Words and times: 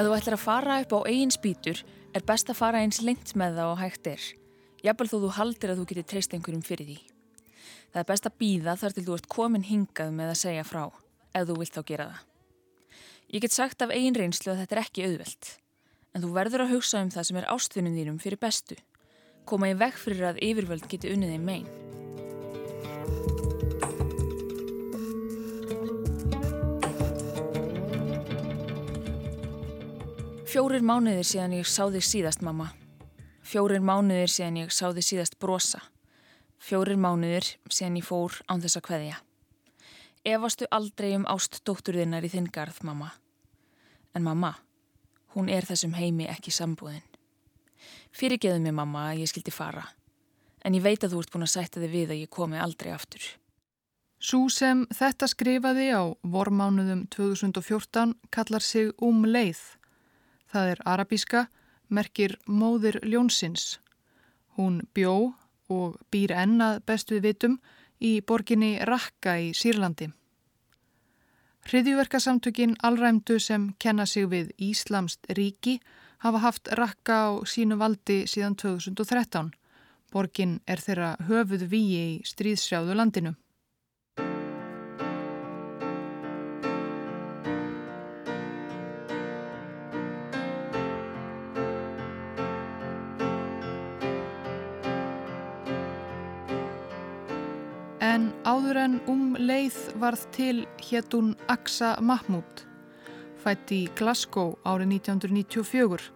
Ef 0.00 0.06
þú 0.06 0.12
ætlar 0.16 0.32
að 0.38 0.40
fara 0.40 0.74
upp 0.80 0.92
á 0.96 0.98
eigin 1.10 1.32
spýtur 1.34 1.80
er 2.16 2.22
best 2.24 2.48
að 2.48 2.56
fara 2.56 2.78
eins 2.80 3.02
lengt 3.04 3.34
með 3.36 3.58
það 3.58 3.72
og 3.74 3.80
hægt 3.82 4.08
er. 4.08 4.22
Jafnvel 4.80 5.06
þó 5.10 5.16
þú 5.26 5.32
haldir 5.36 5.72
að 5.74 5.82
þú 5.82 5.84
getur 5.90 6.06
treyst 6.08 6.32
einhverjum 6.32 6.62
fyrir 6.64 6.88
því. 6.88 6.96
Það 7.92 8.00
er 8.00 8.08
best 8.08 8.30
að 8.30 8.38
býða 8.40 8.76
þar 8.80 8.96
til 8.96 9.04
þú 9.04 9.18
ert 9.18 9.28
komin 9.36 9.68
hingað 9.68 10.16
með 10.16 10.32
að 10.32 10.40
segja 10.40 10.64
frá, 10.64 10.86
ef 11.36 11.46
þú 11.50 11.58
vilt 11.60 11.76
þá 11.76 11.82
gera 11.92 12.08
það. 12.08 12.24
Ég 13.28 13.44
get 13.44 13.58
sagt 13.58 13.84
af 13.84 13.92
eigin 13.92 14.16
reynslu 14.16 14.54
að 14.54 14.64
þetta 14.64 14.78
er 14.78 14.84
ekki 14.86 15.04
auðvelt. 15.04 15.54
En 16.16 16.24
þú 16.24 16.34
verður 16.40 16.64
að 16.64 16.76
hugsa 16.78 17.04
um 17.04 17.12
það 17.12 17.28
sem 17.28 17.42
er 17.42 17.52
ástfunum 17.52 18.00
þínum 18.00 18.20
fyrir 18.24 18.40
bestu. 18.40 18.80
Koma 19.44 19.68
í 19.68 19.76
veg 19.76 20.00
fyrir 20.00 20.30
að 20.32 20.40
yfirvöld 20.48 20.88
geti 20.88 21.12
unnið 21.12 21.36
þeim 21.36 21.50
megin. 21.52 21.99
Fjórir 30.50 30.82
mánuðir 30.82 31.22
síðan 31.22 31.52
ég 31.54 31.68
sá 31.70 31.84
þig 31.94 32.02
síðast, 32.02 32.40
mamma. 32.42 32.72
Fjórir 33.46 33.84
mánuðir 33.86 34.32
síðan 34.34 34.56
ég 34.58 34.72
sá 34.74 34.88
þig 34.96 35.06
síðast 35.06 35.36
brosa. 35.38 35.78
Fjórir 36.58 36.98
mánuðir 36.98 37.46
síðan 37.70 38.00
ég 38.00 38.08
fór 38.08 38.40
án 38.50 38.58
þess 38.64 38.80
að 38.80 38.84
kveðja. 38.88 39.20
Efastu 40.26 40.66
aldrei 40.74 41.12
um 41.14 41.28
ást 41.30 41.60
dótturðinnar 41.62 42.26
í 42.26 42.32
þinn 42.34 42.50
garð, 42.50 42.82
mamma. 42.82 43.12
En 44.10 44.26
mamma, 44.26 44.56
hún 45.38 45.54
er 45.54 45.70
þessum 45.70 45.94
heimi 45.94 46.26
ekki 46.26 46.50
sambúðin. 46.50 47.06
Fyrirgeðu 48.10 48.58
mig, 48.66 48.74
mamma, 48.74 49.12
að 49.12 49.22
ég 49.22 49.30
skildi 49.30 49.54
fara. 49.54 49.86
En 50.66 50.74
ég 50.74 50.82
veit 50.82 50.98
að 50.98 51.14
þú 51.14 51.22
ert 51.22 51.34
búin 51.36 51.46
að 51.46 51.54
sætta 51.54 51.78
þig 51.78 51.94
við 51.94 52.16
að 52.16 52.24
ég 52.24 52.38
komi 52.40 52.58
aldrei 52.58 52.90
aftur. 52.96 53.22
Sú 54.18 54.48
sem 54.50 54.82
þetta 54.90 55.30
skrifaði 55.30 55.92
á 55.94 56.10
vormánuðum 56.26 57.06
2014 57.14 58.18
kallar 58.34 58.66
sig 58.66 58.90
Um 58.98 59.22
leið. 59.22 59.62
Það 60.50 60.72
er 60.74 60.80
arabíska, 60.84 61.44
merkir 61.88 62.36
móðir 62.46 62.98
ljónsins. 63.06 63.78
Hún 64.56 64.80
bjó 64.94 65.34
og 65.70 65.98
býr 66.10 66.34
ennað 66.34 66.82
best 66.86 67.12
við 67.14 67.28
vitum 67.28 67.60
í 68.02 68.18
borginni 68.26 68.72
Rakka 68.82 69.36
í 69.38 69.52
Sýrlandi. 69.54 70.10
Hriðjuverkasamtökin 71.70 72.74
allræmdu 72.82 73.38
sem 73.38 73.68
kenna 73.78 74.06
sig 74.06 74.26
við 74.32 74.50
Íslamst 74.58 75.28
ríki 75.36 75.78
hafa 76.24 76.38
haft 76.38 76.68
Rakka 76.72 77.18
á 77.28 77.30
sínu 77.46 77.78
valdi 77.78 78.24
síðan 78.26 78.56
2013. 78.56 79.52
Borgin 80.10 80.58
er 80.66 80.80
þeirra 80.82 81.12
höfuð 81.28 81.68
víi 81.70 82.00
í 82.00 82.22
stríðsjáðu 82.26 82.96
landinu. 82.96 83.36
En 98.00 98.30
áður 98.48 98.78
en 98.80 98.94
um 99.12 99.34
leið 99.36 99.76
varð 100.00 100.22
til 100.32 100.62
hétt 100.80 101.12
hún 101.12 101.34
Aksa 101.52 101.98
Mahmoud, 102.00 102.62
fætt 103.42 103.72
í 103.76 103.82
Glasgow 103.98 104.54
árið 104.64 104.94
1994. 104.96 106.06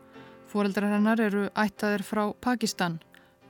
Fóreldrar 0.49 0.95
hennar 0.95 1.21
eru 1.21 1.51
ættaðir 1.53 2.07
frá 2.09 2.23
Pakistan, 2.41 3.03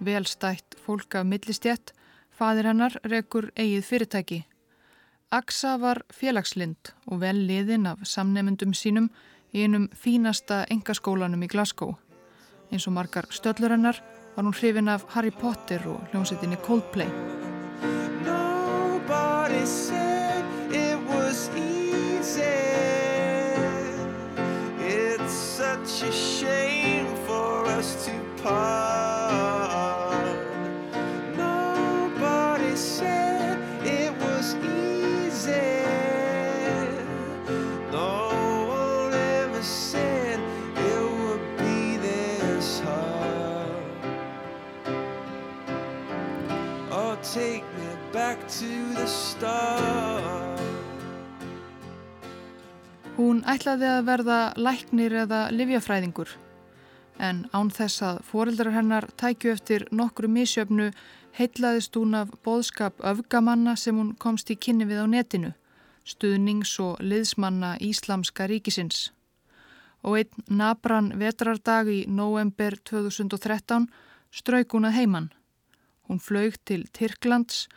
velstætt 0.02 0.74
fólk 0.82 1.14
af 1.14 1.28
millistjett, 1.30 1.92
fadir 2.34 2.66
hennar 2.72 2.96
rekur 3.06 3.52
eigið 3.54 3.86
fyrirtæki. 3.86 4.40
Aksa 5.30 5.76
var 5.78 6.02
félagslind 6.10 6.90
og 7.06 7.22
vel 7.22 7.38
liðin 7.46 7.86
af 7.86 8.02
samnemyndum 8.02 8.74
sínum 8.74 9.12
í 9.54 9.62
einum 9.62 9.86
fínasta 9.94 10.64
engaskólanum 10.74 11.46
í 11.46 11.52
Glasgow. 11.54 11.94
Eins 12.72 12.88
og 12.90 12.98
margar 12.98 13.30
stöllur 13.30 13.76
hennar 13.76 14.02
var 14.34 14.42
hún 14.42 14.58
hrifin 14.58 14.90
af 14.90 15.06
Harry 15.14 15.30
Potter 15.30 15.86
og 15.86 16.02
hljómsettinni 16.10 16.58
Coldplay. 16.66 17.10
Such 25.94 26.08
a 26.08 26.12
shame 26.12 27.06
for 27.24 27.64
us 27.66 28.04
to 28.04 28.12
part. 28.42 30.36
Nobody 31.36 32.74
said 32.74 33.58
it 33.86 34.12
was 34.18 34.56
easy. 34.56 35.52
No 37.92 38.66
one 38.68 39.14
ever 39.14 39.62
said 39.62 40.40
it 40.76 41.02
would 41.20 41.56
be 41.58 41.96
this 41.98 42.80
hard. 42.80 43.84
Oh, 46.90 47.16
take 47.22 47.62
me 47.78 47.86
back 48.12 48.48
to 48.48 48.94
the 48.94 49.06
start. 49.06 50.13
Ætlaði 53.44 53.90
að 53.90 54.06
verða 54.08 54.40
læknir 54.56 55.20
eða 55.24 55.46
livjafræðingur 55.52 56.32
en 57.18 57.44
án 57.54 57.70
þess 57.70 58.02
að 58.02 58.22
foreldrar 58.26 58.74
hennar 58.74 59.06
tækju 59.20 59.52
eftir 59.54 59.84
nokkru 59.94 60.28
misjöfnu 60.28 60.90
heitlaðist 61.38 61.96
hún 61.98 62.14
af 62.18 62.32
boðskap 62.44 63.00
öfgamanna 63.02 63.76
sem 63.76 63.96
hún 63.98 64.14
komst 64.18 64.50
í 64.50 64.56
kynni 64.56 64.86
við 64.86 65.02
á 65.02 65.06
netinu, 65.06 65.52
stuðnings- 66.06 66.78
og 66.82 67.00
liðsmanna 67.00 67.76
Íslamska 67.80 68.46
ríkisins. 68.50 69.10
Og 70.02 70.18
einn 70.18 70.44
nabran 70.48 71.14
vetrardag 71.18 71.88
í 71.88 72.04
november 72.06 72.76
2013 72.84 73.88
strauk 74.30 74.74
hún 74.74 74.86
að 74.86 74.98
heiman. 74.98 75.32
Hún 76.08 76.20
flög 76.20 76.58
til 76.64 76.84
Tyrklands 76.92 77.68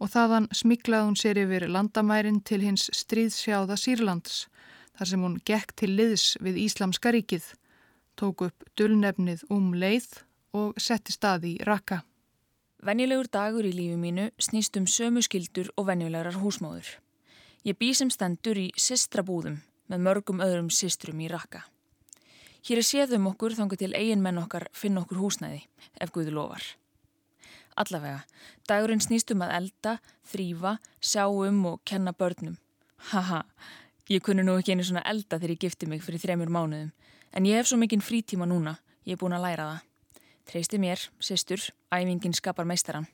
og 0.00 0.10
þaðan 0.10 0.48
smiklaði 0.52 1.06
hún 1.06 1.16
sér 1.16 1.38
yfir 1.38 1.68
landamærin 1.68 2.42
til 2.42 2.60
hins 2.60 2.90
stríðsjáða 2.92 3.78
Sýrlands 3.78 4.46
þar 4.98 5.10
sem 5.10 5.24
hún 5.26 5.38
gekk 5.44 5.74
til 5.76 5.92
liðs 5.94 6.36
við 6.42 6.60
Íslamska 6.64 7.12
ríkið, 7.14 7.46
tók 8.16 8.46
upp 8.48 8.68
dullnefnið 8.78 9.44
um 9.52 9.72
leið 9.76 10.08
og 10.56 10.76
setti 10.80 11.12
staði 11.14 11.56
í 11.56 11.64
rakka. 11.68 12.02
Venjulegur 12.86 13.28
dagur 13.32 13.66
í 13.66 13.72
lífi 13.74 13.96
mínu 14.00 14.30
snýst 14.40 14.76
um 14.80 14.86
sömu 14.86 15.22
skildur 15.24 15.70
og 15.76 15.88
venjulegar 15.88 16.36
húsmóður. 16.40 16.88
Ég 17.66 17.78
bý 17.78 17.92
sem 17.94 18.10
stendur 18.12 18.58
í 18.60 18.68
sistra 18.78 19.24
búðum 19.26 19.60
með 19.90 20.04
mörgum 20.06 20.42
öðrum 20.44 20.68
sistrum 20.70 21.20
í 21.20 21.30
rakka. 21.32 21.64
Hér 22.66 22.82
er 22.82 22.86
séðum 22.86 23.28
okkur 23.30 23.54
þangar 23.54 23.80
til 23.80 23.92
eigin 23.94 24.22
menn 24.22 24.40
okkar 24.42 24.68
finna 24.74 25.04
okkur 25.04 25.20
húsnæði, 25.22 25.60
ef 26.02 26.12
Guði 26.14 26.34
lofar. 26.34 26.64
Allavega, 27.76 28.22
dagurinn 28.66 29.02
snýst 29.04 29.30
um 29.34 29.44
að 29.44 29.52
elda, 29.58 29.92
þrýfa, 30.30 30.76
sjá 30.98 31.26
um 31.28 31.60
og 31.70 31.82
kenna 31.86 32.14
börnum. 32.16 32.56
Haha, 33.12 33.42
ég 34.12 34.22
kunni 34.22 34.44
nú 34.46 34.54
ekki 34.58 34.76
einu 34.76 34.86
svona 34.86 35.04
elda 35.08 35.38
þegar 35.40 35.54
ég 35.56 35.62
gifti 35.66 35.88
mig 35.90 36.04
fyrir 36.04 36.22
þremur 36.22 36.52
mánuðum, 36.52 36.92
en 37.32 37.46
ég 37.48 37.58
hef 37.58 37.70
svo 37.70 37.78
mikinn 37.80 38.04
frítíma 38.04 38.46
núna, 38.46 38.76
ég 39.04 39.16
er 39.16 39.20
búin 39.20 39.34
að 39.36 39.46
læra 39.48 39.68
það. 39.70 39.84
Treysti 40.46 40.78
mér, 40.78 41.00
sýstur, 41.18 41.62
æfingin 41.90 42.34
skapar 42.36 42.68
meistaran. 42.68 43.08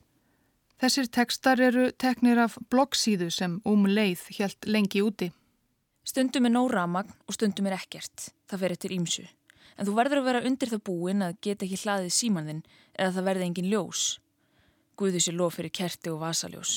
Þessir 0.81 1.07
tekstar 1.09 1.61
eru 1.63 1.87
teknir 1.97 2.41
af 2.43 2.57
bloggsíðu 2.69 3.29
sem 3.33 3.55
um 3.65 3.87
leið 3.87 4.27
helt 4.37 4.67
lengi 4.67 5.01
úti. 5.01 5.31
Stundum 6.03 6.45
er 6.45 6.53
nóg 6.53 6.73
ramagn 6.73 7.13
og 7.25 7.37
stundum 7.37 7.69
er 7.69 7.77
ekkert. 7.77 8.33
Það 8.51 8.63
fer 8.63 8.75
eftir 8.75 8.93
ímsu. 8.93 9.23
En 9.77 9.87
þú 9.87 9.95
verður 9.97 10.21
að 10.21 10.27
vera 10.29 10.41
undir 10.45 10.69
það 10.69 10.83
búin 10.85 11.25
að 11.25 11.37
geta 11.41 11.65
ekki 11.65 11.79
hlaðið 11.85 12.13
símanðinn 12.13 12.63
eða 12.93 13.13
það 13.15 13.29
verði 13.29 13.47
engin 13.47 13.69
ljós. 13.71 14.01
Guðu 14.99 15.21
sér 15.23 15.37
lof 15.39 15.57
fyrir 15.57 15.73
kerti 15.73 16.11
og 16.11 16.19
vasaljós. 16.21 16.73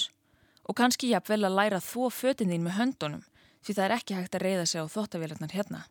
Og 0.71 0.79
kannski 0.79 1.11
jafnvel 1.11 1.43
að 1.45 1.59
læra 1.59 1.83
þvó 1.83 2.09
fötin 2.15 2.55
þín 2.55 2.65
með 2.65 2.79
höndunum 2.79 3.27
því 3.65 3.77
það 3.77 3.85
er 3.87 3.95
ekki 3.97 4.19
hægt 4.19 4.37
að 4.37 4.45
reyða 4.47 4.67
sig 4.67 4.83
á 4.83 4.93
þóttavélarnar 4.93 5.55
hérna. 5.57 5.83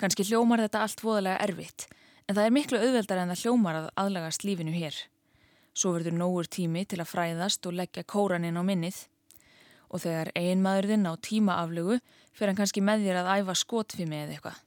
Kannski 0.00 0.24
hljómar 0.28 0.62
þetta 0.64 0.84
allt 0.84 1.02
voðalega 1.04 1.42
erfitt 1.44 1.86
en 2.26 2.36
það 2.36 2.44
er 2.46 2.54
miklu 2.54 2.80
auðveldar 2.80 3.22
en 3.22 3.32
það 3.32 3.42
hljómar 3.44 3.78
að 3.80 3.88
aðlagast 4.00 4.44
lífinu 4.46 4.74
hér. 4.74 4.96
Svo 5.74 5.94
verður 5.94 6.16
nógur 6.18 6.48
tími 6.50 6.84
til 6.86 7.00
að 7.02 7.10
fræðast 7.12 7.66
og 7.66 7.76
leggja 7.78 8.06
kóraninn 8.06 8.58
á 8.58 8.62
minnið 8.66 9.04
og 9.90 10.04
þegar 10.04 10.30
einmaðurðinn 10.38 11.08
á 11.10 11.14
tímaaflugu 11.18 11.98
fyrir 12.32 12.52
hann 12.52 12.60
kannski 12.60 12.84
með 12.84 13.08
þér 13.08 13.22
að 13.22 13.32
æfa 13.40 13.56
skotfimi 13.58 14.22
eða 14.22 14.36
eitthvað. 14.36 14.60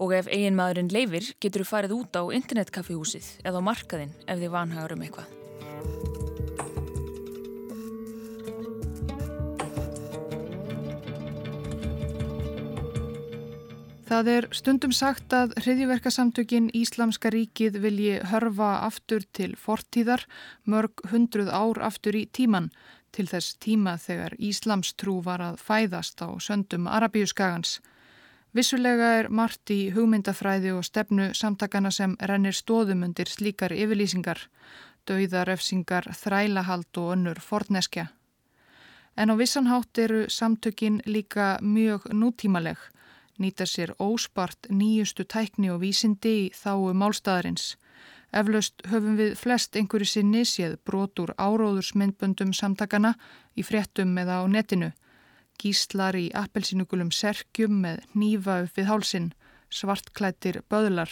Og 0.00 0.14
ef 0.16 0.30
eigin 0.32 0.56
maðurinn 0.56 0.94
leifir 0.94 1.34
getur 1.44 1.66
þú 1.66 1.68
farið 1.74 1.96
út 1.98 2.16
á 2.16 2.22
internetkaffihúsið 2.40 3.28
eða 3.44 3.60
á 3.60 3.68
markaðinn 3.68 4.16
ef 4.24 4.40
þið 4.40 4.56
vanhagur 4.56 4.96
um 4.96 5.04
eitthvað. 5.04 6.19
Það 14.10 14.28
er 14.30 14.46
stundum 14.50 14.90
sagt 14.90 15.30
að 15.30 15.52
hriðjuverkasamtökin 15.62 16.64
Íslamska 16.74 17.30
ríkið 17.30 17.76
vilji 17.78 18.16
hörfa 18.26 18.70
aftur 18.82 19.22
til 19.38 19.52
fortíðar 19.54 20.24
mörg 20.66 21.04
hundruð 21.12 21.52
ár 21.54 21.78
aftur 21.86 22.18
í 22.18 22.24
tíman 22.26 22.72
til 23.14 23.28
þess 23.30 23.54
tíma 23.62 23.94
þegar 24.02 24.34
Íslamstrú 24.34 25.20
var 25.22 25.46
að 25.46 25.62
fæðast 25.62 26.26
á 26.26 26.28
söndum 26.42 26.90
Arabíuskagans. 26.90 27.78
Vissulega 28.50 29.14
er 29.20 29.30
margt 29.30 29.70
í 29.70 29.92
hugmyndafræði 29.94 30.74
og 30.74 30.82
stefnu 30.90 31.30
samtakana 31.30 31.94
sem 31.94 32.18
rennir 32.18 32.58
stóðum 32.58 33.06
undir 33.06 33.30
slíkar 33.30 33.70
yfirlýsingar, 33.70 34.48
dauðarefsingar, 35.06 36.10
þrælahald 36.18 36.98
og 36.98 37.12
önnur 37.14 37.38
forneskja. 37.38 38.10
En 39.14 39.30
á 39.30 39.38
vissanhátt 39.38 40.02
eru 40.02 40.24
samtökin 40.26 40.98
líka 41.06 41.60
mjög 41.62 42.10
nútímaleg 42.10 42.90
nýta 43.40 43.66
sér 43.66 43.94
óspart 43.98 44.68
nýjustu 44.70 45.24
tækni 45.24 45.70
og 45.72 45.80
vísindi 45.82 46.32
í 46.44 46.50
þáu 46.54 46.92
málstæðarins. 46.94 47.74
Eflaust 48.30 48.84
höfum 48.86 49.16
við 49.18 49.32
flest 49.40 49.74
einhverju 49.76 50.06
sinni 50.06 50.44
séð 50.46 50.76
brotur 50.86 51.32
áróðursmyndböndum 51.34 52.52
samtakana 52.54 53.16
í 53.58 53.64
fréttum 53.66 54.12
eða 54.22 54.40
á 54.40 54.44
netinu. 54.46 54.92
Gíslar 55.60 56.16
í 56.16 56.28
appelsinugulum 56.36 57.10
serkjum 57.10 57.80
með 57.82 58.04
nýfa 58.14 58.60
upp 58.64 58.78
við 58.78 58.88
hálsin, 58.92 59.32
svartklættir 59.68 60.60
böðlar. 60.70 61.10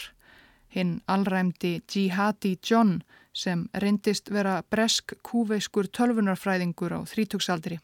Hinn 0.69 1.01
allræmdi 1.09 1.81
Jihadi 1.89 2.55
John 2.63 3.01
sem 3.33 3.67
reyndist 3.73 4.31
vera 4.31 4.61
bresk 4.69 5.17
kúveiskur 5.25 5.89
tölvunarfræðingur 5.91 6.93
á 6.93 6.99
þrítugsaldri. 7.09 7.79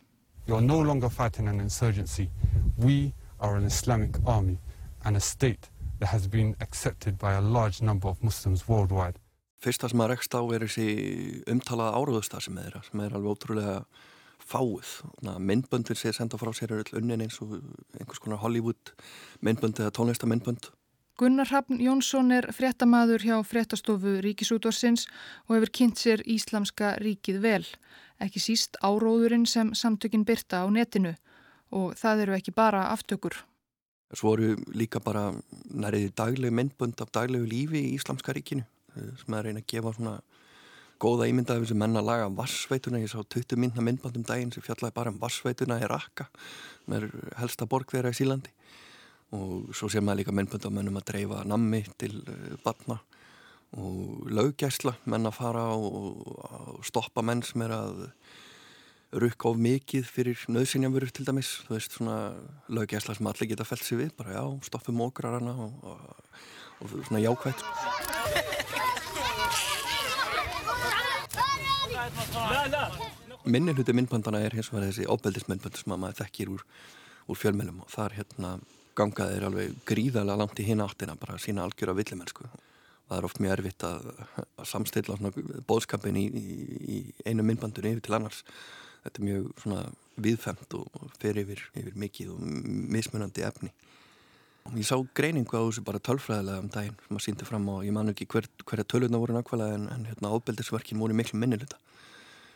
You 0.48 0.56
are 0.56 0.62
no 0.62 0.80
longer 0.82 1.10
fighting 1.10 1.48
an 1.48 1.60
insurgency. 1.60 2.30
We 2.78 3.08
are 3.10 3.25
an 3.40 3.66
Islamic 3.66 4.18
army 4.26 4.58
and 5.04 5.16
a 5.16 5.20
state 5.20 5.70
that 6.00 6.08
has 6.08 6.28
been 6.28 6.56
accepted 6.62 7.18
by 7.18 7.34
a 7.34 7.42
large 7.42 7.82
number 7.82 8.08
of 8.08 8.24
Muslims 8.24 8.68
worldwide. 8.68 9.20
Fyrsta 9.62 9.90
sem 9.90 10.02
að 10.04 10.12
rekst 10.14 10.36
á 10.36 10.42
er 10.54 10.66
þessi 10.66 11.42
umtalaða 11.50 11.96
áraðustar 11.98 12.44
sem 12.44 12.58
er, 12.62 12.76
sem 12.86 13.02
er 13.02 13.16
alveg 13.16 13.32
ótrúlega 13.34 13.78
fáið. 14.46 14.92
Myndböndin 15.40 15.98
sem 15.98 16.14
senda 16.14 16.38
frá 16.38 16.52
sér 16.54 16.76
er 16.76 16.84
öll 16.84 17.00
unnin 17.00 17.24
eins 17.26 17.40
og 17.42 17.56
einhvers 17.98 18.22
konar 18.22 18.44
Hollywood 18.44 18.94
myndbönd 19.42 19.80
eða 19.80 19.94
tónlistamyndbönd. 19.96 20.70
Gunnar 21.16 21.48
Hrafn 21.48 21.80
Jónsson 21.80 22.34
er 22.36 22.50
fréttamaður 22.52 23.24
hjá 23.24 23.38
fréttastofu 23.48 24.18
Ríkisútvarsins 24.26 25.06
og 25.48 25.56
hefur 25.56 25.72
kynnt 25.80 26.02
sér 26.02 26.22
Íslamska 26.28 26.98
ríkið 27.00 27.40
vel. 27.40 27.64
Ekki 28.20 28.42
síst 28.44 28.76
áróðurinn 28.84 29.48
sem 29.48 29.72
samtökin 29.74 30.28
byrta 30.28 30.62
á 30.62 30.68
netinu 30.68 31.16
og 31.72 31.96
það 32.00 32.26
eru 32.26 32.38
ekki 32.38 32.54
bara 32.56 32.90
aftökur. 32.94 33.38
Svo 34.16 34.36
eru 34.36 34.56
líka 34.78 35.02
bara 35.04 35.32
næriði 35.74 36.14
daglegu 36.16 36.54
myndbönd 36.54 37.02
af 37.02 37.12
daglegu 37.16 37.48
lífi 37.50 37.82
í 37.82 37.96
Íslamska 37.98 38.36
ríkinu 38.36 38.66
sem 38.96 39.34
er 39.34 39.40
að 39.40 39.48
reyna 39.50 39.64
að 39.64 39.72
gefa 39.74 39.94
svona 39.96 40.20
góða 41.02 41.28
ímynda 41.28 41.56
af 41.56 41.64
þessu 41.64 41.76
menna 41.78 42.04
laga 42.06 42.30
Varsveituna, 42.32 43.02
ég 43.04 43.12
sá 43.12 43.20
20 43.20 43.60
myndna 43.60 43.84
myndbandum 43.84 44.24
daginn 44.24 44.54
sem 44.54 44.64
fjallaði 44.64 44.96
bara 44.96 45.12
um 45.12 45.20
Varsveituna 45.20 45.82
í 45.82 45.90
Raqqa 45.92 46.30
sem 46.86 46.96
er 46.96 47.10
helsta 47.42 47.68
borg 47.68 47.92
þeirra 47.92 48.14
í 48.14 48.20
Sílandi 48.20 48.54
og 49.36 49.74
svo 49.76 49.90
sé 49.92 50.00
maður 50.00 50.22
líka 50.22 50.36
myndbönd 50.38 50.68
af 50.70 50.76
mennum 50.78 51.02
að 51.02 51.08
dreifa 51.12 51.44
nammi 51.50 51.82
til 52.00 52.22
batna 52.64 53.02
og 53.76 54.30
löggæsla 54.32 54.96
menn 55.12 55.28
að 55.28 55.38
fara 55.42 55.66
og 55.76 56.80
stoppa 56.88 57.26
menn 57.26 57.44
sem 57.44 57.66
er 57.66 57.76
að 57.76 58.06
rukka 59.16 59.50
of 59.50 59.60
mikið 59.62 60.08
fyrir 60.12 60.42
nöðsynjamurur 60.52 61.12
til 61.16 61.26
dæmis, 61.28 61.52
þú 61.66 61.76
veist 61.78 61.96
svona 61.96 62.18
löggæsla 62.68 63.16
sem 63.16 63.30
allir 63.30 63.50
geta 63.52 63.68
felt 63.68 63.86
sér 63.86 64.02
við, 64.04 64.12
bara 64.18 64.36
já, 64.36 64.44
stoppum 64.68 65.02
okrarana 65.06 65.54
og, 65.66 65.74
og, 65.84 65.98
og 66.84 66.96
svona 67.08 67.24
jákvægt. 67.24 67.64
Minni 73.46 73.76
hluti 73.78 73.94
myndbandana 73.94 74.42
er 74.42 74.56
hins 74.58 74.72
vegar 74.74 74.90
þessi 74.90 75.08
óbeldismyndband 75.10 75.78
sem 75.78 75.94
maður 75.94 76.20
þekkir 76.24 76.54
úr, 76.56 76.64
úr 77.30 77.38
fjölmjölum 77.40 77.84
og 77.86 77.92
þar 77.94 78.16
hérna 78.18 78.56
gangaði 78.98 79.36
er 79.38 79.46
alveg 79.50 79.76
gríðarlega 79.88 80.40
langt 80.40 80.60
í 80.60 80.66
hinn 80.66 80.82
áttina 80.84 81.18
bara 81.20 81.38
sína 81.42 81.66
algjör 81.66 81.94
af 81.94 82.00
villimennsku. 82.00 82.48
Það 83.06 83.20
er 83.20 83.28
oft 83.28 83.40
mjög 83.44 83.54
erfitt 83.54 83.86
að, 83.86 84.08
að 84.42 84.66
samstilla 84.66 85.32
bóðskapin 85.70 86.18
í, 86.18 86.26
í, 86.26 86.46
í 86.96 86.98
einu 87.28 87.46
myndbandunni 87.46 87.94
yfir 87.94 88.08
til 88.08 88.18
annars 88.18 88.42
þetta 89.06 89.22
er 89.22 89.28
mjög 89.30 89.50
svona 89.62 89.84
viðfemt 90.26 90.78
og 90.80 91.10
fer 91.22 91.38
yfir, 91.42 91.62
yfir 91.76 91.98
mikið 92.00 92.34
og 92.34 92.44
mismunandi 92.96 93.46
efni. 93.46 93.72
Og 94.66 94.78
ég 94.80 94.88
sá 94.88 94.98
greiningu 95.18 95.54
á 95.54 95.62
þessu 95.62 95.84
bara 95.86 96.02
tölfræðilega 96.02 96.64
um 96.64 96.70
daginn 96.74 96.96
sem 97.06 97.18
að 97.20 97.26
sýndi 97.28 97.46
fram 97.46 97.68
á, 97.70 97.76
ég 97.86 97.94
man 97.94 98.10
ekki 98.10 98.26
hver, 98.32 98.48
hverja 98.66 98.88
tölurna 98.90 99.20
voru 99.22 99.36
nákvæmlega 99.36 99.78
en, 99.78 99.90
en 99.94 100.08
hérna 100.10 100.32
ábeldisverkin 100.34 101.02
voru 101.02 101.18
miklu 101.18 101.38
minniluta. 101.38 101.78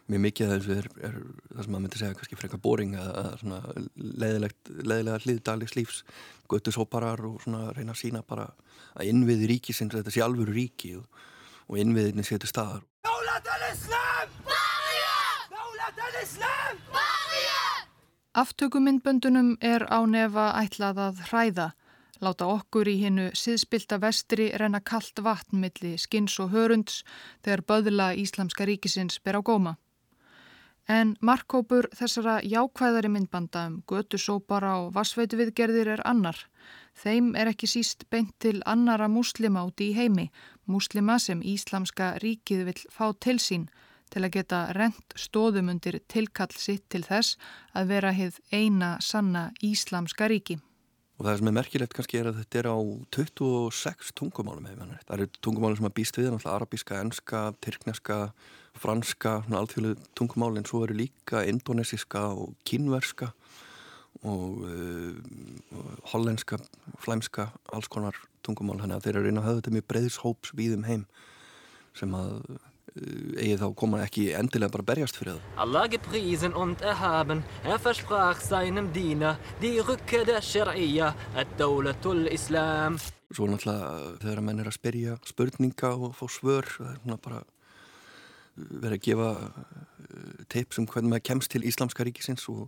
Mjög 0.10 0.24
mikið 0.24 0.54
þessu 0.56 0.74
er, 0.74 0.88
er 1.06 1.19
það 1.19 1.62
sem 1.62 1.75
maður 1.75 1.84
myndi 1.84 2.01
segja 2.01 2.18
kannski 2.18 2.40
frekar 2.40 2.63
boring 2.63 2.95
eða 2.98 3.36
svona 3.44 3.60
leiðilega 3.94 5.19
hliðdagligs 5.22 5.78
lífs, 5.78 6.02
göttu 6.50 6.74
sóparar 6.74 7.22
og 7.30 7.44
svona 7.45 7.68
reyna 7.78 7.94
að 7.94 8.02
sína 8.02 8.25
bara 8.25 8.48
að 8.98 9.12
innviði 9.12 9.54
ríki 9.54 9.78
sem 9.78 9.92
þetta 9.94 10.16
sé 10.16 10.25
alvöru 10.25 10.56
ríki 10.56 10.95
og, 10.98 11.06
og 11.69 11.78
innviðinni 11.78 12.25
setur 12.25 12.50
staðar. 12.50 12.81
Aftökumyndböndunum 18.39 19.57
er 19.61 19.83
á 19.89 19.99
nefa 20.07 20.45
ætlað 20.61 20.99
að 21.06 21.21
hræða, 21.30 21.66
láta 22.23 22.47
okkur 22.54 22.87
í 22.87 22.95
hinnu 23.01 23.25
siðspilta 23.35 23.97
vestri 23.99 24.45
renna 24.61 24.80
kallt 24.80 25.19
vatn 25.25 25.59
milli 25.63 25.95
skins 25.97 26.37
og 26.39 26.54
hörunds 26.54 27.01
þegar 27.44 27.63
böðla 27.71 28.07
Íslamska 28.21 28.68
ríkisins 28.69 29.19
ber 29.23 29.39
á 29.39 29.42
góma. 29.42 29.73
En 30.89 31.16
markkópur 31.21 31.89
þessara 31.94 32.39
jákvæðari 32.42 33.11
myndbanda 33.13 33.66
um 33.69 33.81
götusópara 33.89 34.71
og 34.83 34.94
vassveitu 34.95 35.37
viðgerðir 35.37 35.92
er 35.97 36.06
annar. 36.07 36.39
Þeim 36.97 37.35
er 37.35 37.51
ekki 37.51 37.69
síst 37.69 38.07
beint 38.09 38.33
til 38.39 38.63
annara 38.66 39.07
muslima 39.07 39.66
úti 39.68 39.92
í 39.92 39.97
heimi, 39.99 40.31
muslima 40.66 41.19
sem 41.19 41.44
Íslamska 41.45 42.16
ríkið 42.23 42.66
vil 42.71 42.80
fá 42.89 43.11
til 43.19 43.37
sín, 43.37 43.69
til 44.13 44.23
að 44.25 44.33
geta 44.37 44.61
rent 44.78 45.16
stóðum 45.19 45.71
undir 45.73 45.99
tilkall 46.11 46.51
sitt 46.56 46.87
til 46.89 47.04
þess 47.06 47.37
að 47.78 47.94
vera 47.94 48.16
heið 48.16 48.39
eina 48.51 48.95
sanna 49.04 49.49
Íslamska 49.66 50.30
ríki. 50.31 50.59
Og 51.19 51.25
það 51.28 51.42
sem 51.42 51.49
er 51.49 51.56
merkilegt 51.57 51.95
kannski 51.97 52.19
er 52.21 52.30
að 52.30 52.37
þetta 52.39 52.59
er 52.61 52.68
á 52.71 52.78
26 53.11 54.13
tungumálum 54.16 54.69
hefur 54.69 54.85
hann. 54.85 54.99
Það 55.04 55.16
eru 55.18 55.31
tungumálum 55.44 55.80
sem 55.80 55.87
að 55.89 55.95
býst 55.97 56.19
við, 56.19 56.30
náttúrulega 56.31 56.56
arabíska, 56.56 56.99
enska, 57.04 57.42
tyrkneska, 57.59 58.19
franska, 58.80 59.33
alþjóðlu 59.51 59.97
tungumál 60.16 60.56
en 60.56 60.68
svo 60.69 60.85
eru 60.85 60.95
líka 60.95 61.44
indonesiska 61.44 62.23
og 62.31 62.54
kínverska 62.63 63.33
og 64.23 64.63
uh, 64.63 65.19
hollenska, 66.13 66.61
flæmska, 67.04 67.49
alls 67.75 67.92
konar 67.92 68.16
tungumál. 68.47 68.80
Þannig 68.80 69.01
að 69.01 69.06
þeir 69.09 69.19
eru 69.19 69.28
reyna 69.28 69.44
að 69.44 69.49
hafa 69.49 69.59
þetta 69.59 69.75
mjög 69.75 69.89
breyðshóps 69.92 70.56
við 70.56 70.80
um 70.80 70.87
heim 70.87 71.06
sem 71.99 72.16
að 72.16 72.39
eigi 72.96 73.58
þá 73.60 73.68
koma 73.78 74.02
ekki 74.06 74.30
endilega 74.38 74.74
bara 74.74 74.88
berjast 74.92 75.19
fyrir 75.19 75.36
það. 75.36 75.54
Allah 75.66 75.86
gepriesen 75.94 76.56
und 76.58 76.81
erhaben, 76.81 77.44
er 77.64 77.80
versprach 77.84 78.42
seinem 78.44 78.92
Diener 78.94 79.38
die 79.62 79.78
Rückkehr 79.80 80.26
der 80.26 80.42
Sharia, 80.42 81.14
ad-Dawlatul 81.36 82.28
Islam. 82.31 83.00
Svo 83.30 83.46
náttúrulega 83.46 84.18
þegar 84.24 84.44
menn 84.46 84.64
er 84.64 84.72
að 84.72 84.78
spyrja 84.80 85.18
spurninga 85.30 85.94
og 85.96 86.16
fá 86.18 86.26
svör, 86.34 86.69
það 86.78 86.94
er 86.94 87.02
svona 87.04 87.19
bara 87.28 87.44
verið 88.60 88.98
að 88.98 89.06
gefa 89.06 89.30
tips 90.52 90.81
um 90.81 90.88
hvernig 90.90 91.14
maður 91.14 91.28
kemst 91.30 91.54
til 91.54 91.64
Íslamska 91.68 92.06
ríkisins 92.08 92.48
og, 92.52 92.68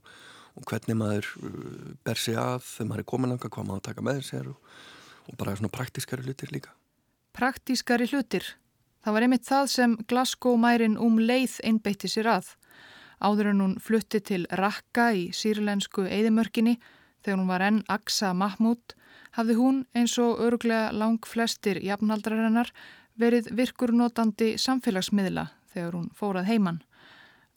og 0.56 0.68
hvernig 0.70 0.98
maður 1.00 1.28
ber 2.06 2.20
sig 2.20 2.38
að 2.40 2.62
þegar 2.68 2.92
maður 2.92 3.04
er 3.04 3.10
komin 3.12 3.36
ánga, 3.36 3.52
hvað 3.52 3.70
maður 3.72 3.86
taka 3.90 4.06
með 4.06 4.24
sér 4.30 4.52
og, 4.54 4.72
og 5.28 5.38
bara 5.42 5.58
svona 5.58 5.74
praktískari 5.74 6.26
hlutir 6.28 6.54
líka. 6.54 6.76
Praktískari 7.36 8.08
hlutir? 8.12 8.46
Það 9.02 9.14
var 9.16 9.26
einmitt 9.26 9.48
það 9.48 9.70
sem 9.74 9.94
Glasgow 10.08 10.58
mærin 10.62 10.98
um 11.02 11.18
leið 11.20 11.58
einbeitti 11.66 12.10
sér 12.12 12.30
að. 12.38 12.56
Áður 13.22 13.52
en 13.52 13.62
hún 13.62 13.76
flutti 13.82 14.22
til 14.22 14.44
Raqqa 14.50 15.12
í 15.18 15.30
sírlensku 15.34 16.06
eðimörkinni 16.06 16.78
þegar 17.22 17.40
hún 17.40 17.50
var 17.50 17.66
enn 17.66 17.82
Aksa 17.90 18.34
Mahmúd 18.38 18.96
hafði 19.38 19.58
hún 19.58 19.84
eins 19.98 20.18
og 20.22 20.42
öruglega 20.44 20.92
lang 20.94 21.26
flestir 21.26 21.80
jafnaldrarinnar 21.86 22.72
verið 23.22 23.52
virkurnotandi 23.58 24.56
samfélagsmiðla 24.62 25.50
þegar 25.74 25.98
hún 25.98 26.10
fórað 26.18 26.50
heiman 26.50 26.82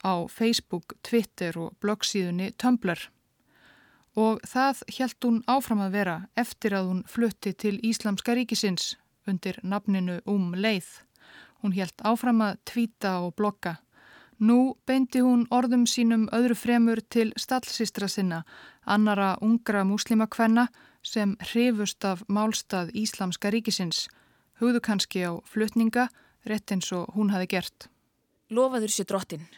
á 0.05 0.29
Facebook, 0.29 0.95
Twitter 1.03 1.57
og 1.59 1.77
bloggsíðunni 1.81 2.53
Tumblr. 2.61 3.09
og 4.15 4.41
það 4.47 4.85
hjælt 4.95 5.25
hún 5.27 5.41
áfram 5.51 5.81
að 5.83 5.97
vera 5.97 6.17
eftir 6.37 6.77
að 6.77 6.91
hún 6.91 7.01
flutti 7.09 7.53
til 7.53 7.81
Íslamska 7.83 8.37
ríkisins 8.37 8.95
undir 9.27 9.59
nafninu 9.63 10.21
Um 10.27 10.55
Leið. 10.55 11.03
Hún 11.65 11.73
hjælt 11.73 12.03
áfram 12.05 12.43
að 12.45 12.59
tvíta 12.69 13.15
og 13.25 13.31
blokka. 13.41 13.79
Nú 14.37 14.75
beindi 14.85 15.23
hún 15.25 15.47
orðum 15.49 15.87
sínum 15.89 16.27
öðru 16.29 16.59
fremur 16.61 17.01
til 17.09 17.31
stallsistra 17.41 18.05
sinna, 18.13 18.43
annara 18.85 19.39
ungra 19.41 19.81
múslimakvenna 19.89 20.67
sem 21.01 21.33
hrifust 21.41 22.05
af 22.05 22.21
málstað 22.29 22.93
Íslamska 22.93 23.49
ríkisins, 23.49 24.11
hugðu 24.61 24.85
kannski 24.85 25.25
á 25.25 25.41
flutninga, 25.49 26.11
rétt 26.45 26.69
eins 26.77 26.93
og 26.93 27.09
hún 27.17 27.33
hafi 27.33 27.49
gert. 27.57 27.89
Lofaður 28.53 28.93
sér 28.93 29.09
drottin. 29.09 29.49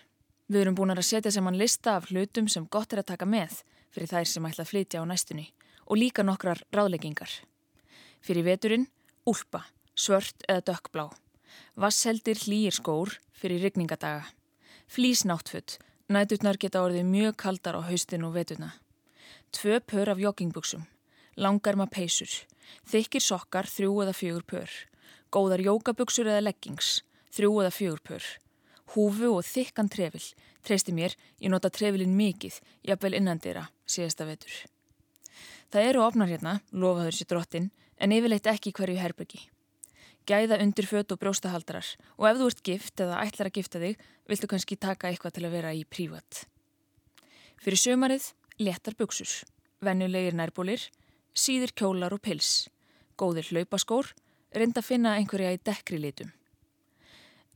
Við 0.47 0.63
erum 0.63 0.79
búin 0.79 0.95
að 0.95 1.03
setja 1.11 1.35
saman 1.35 1.59
lista 1.59 1.97
af 1.99 2.13
hlutum 2.13 2.47
sem 2.47 2.71
gott 2.71 2.95
er 2.95 3.03
að 3.03 3.11
taka 3.17 3.27
með 3.27 3.65
fyrir 3.91 4.13
þær 4.15 4.31
sem 4.31 4.47
ætla 4.47 4.63
að 4.63 4.71
flytja 4.71 5.03
á 5.03 5.05
næstunni 5.11 5.51
og 5.91 5.99
líka 5.99 6.23
nokkrar 6.23 6.63
ráðleggingar. 6.71 7.33
Fyrir 8.23 8.47
veturinn, 8.47 8.87
úlpa, 9.27 9.67
svört 9.99 10.47
eða 10.47 10.63
dökkblá. 10.71 11.11
Vassheldir 11.77 12.39
hlýir 12.47 12.75
skór 12.75 13.19
fyrir 13.37 13.63
rygningadaga. 13.63 14.25
Flísnáttfutt, 14.89 15.79
nætutnar 16.09 16.59
geta 16.61 16.83
orðið 16.87 17.09
mjög 17.11 17.37
kaldar 17.43 17.79
á 17.79 17.83
haustin 17.89 18.25
og 18.25 18.37
vetuna. 18.37 18.73
Tvö 19.53 19.81
pör 19.81 20.11
af 20.13 20.21
joggingbuksum, 20.23 20.87
langarma 21.37 21.87
peysur, 21.87 22.31
þykir 22.89 23.23
sokkar 23.23 23.69
þrjú 23.71 24.03
eða 24.05 24.15
fjögur 24.17 24.47
pör, 24.47 24.71
góðar 25.33 25.63
jókabuksur 25.65 26.29
eða 26.31 26.45
leggings, 26.47 27.01
þrjú 27.35 27.63
eða 27.63 27.73
fjögur 27.75 28.03
pör, 28.05 28.29
húfu 28.95 29.33
og 29.33 29.45
þykkan 29.47 29.91
trefil, 29.93 30.23
treysti 30.63 30.95
mér, 30.95 31.17
ég 31.41 31.53
nota 31.53 31.71
trefilinn 31.71 32.17
mikið, 32.17 32.61
jafnvel 32.87 33.19
innandira, 33.19 33.67
síðasta 33.87 34.29
vetur. 34.29 34.55
Það 35.73 35.91
eru 35.91 36.07
opnar 36.07 36.31
hérna, 36.31 36.61
lofaður 36.71 37.19
sér 37.19 37.31
drottin, 37.33 37.71
en 37.99 38.13
yfirleitt 38.15 38.47
ekki 38.51 38.73
hverju 38.77 39.01
herbyggi. 39.01 39.47
Gæða 40.27 40.59
undir 40.59 40.89
föt 40.91 41.13
og 41.15 41.21
brjóstahaldarar 41.23 41.87
og 42.19 42.25
ef 42.27 42.39
þú 42.41 42.47
ert 42.51 42.63
gift 42.67 43.03
eða 43.03 43.21
ætlar 43.23 43.51
að 43.51 43.59
gifta 43.61 43.79
þig, 43.79 44.01
viltu 44.27 44.49
kannski 44.51 44.77
taka 44.77 45.11
eitthvað 45.11 45.37
til 45.37 45.45
að 45.47 45.55
vera 45.55 45.75
í 45.75 45.85
prívat. 45.87 46.41
Fyrir 47.63 47.79
sömarið, 47.79 48.33
letar 48.59 48.97
buksur, 48.99 49.31
venjulegir 49.87 50.35
nærbúlir, 50.35 50.89
síðir 51.31 51.71
kjólar 51.79 52.17
og 52.17 52.25
pils, 52.27 52.67
góðir 53.15 53.53
hlaupaskór, 53.53 54.11
reynda 54.51 54.83
að 54.83 54.89
finna 54.89 55.15
einhverja 55.21 55.55
í 55.55 55.63
dekkri 55.63 56.03
litum. 56.03 56.35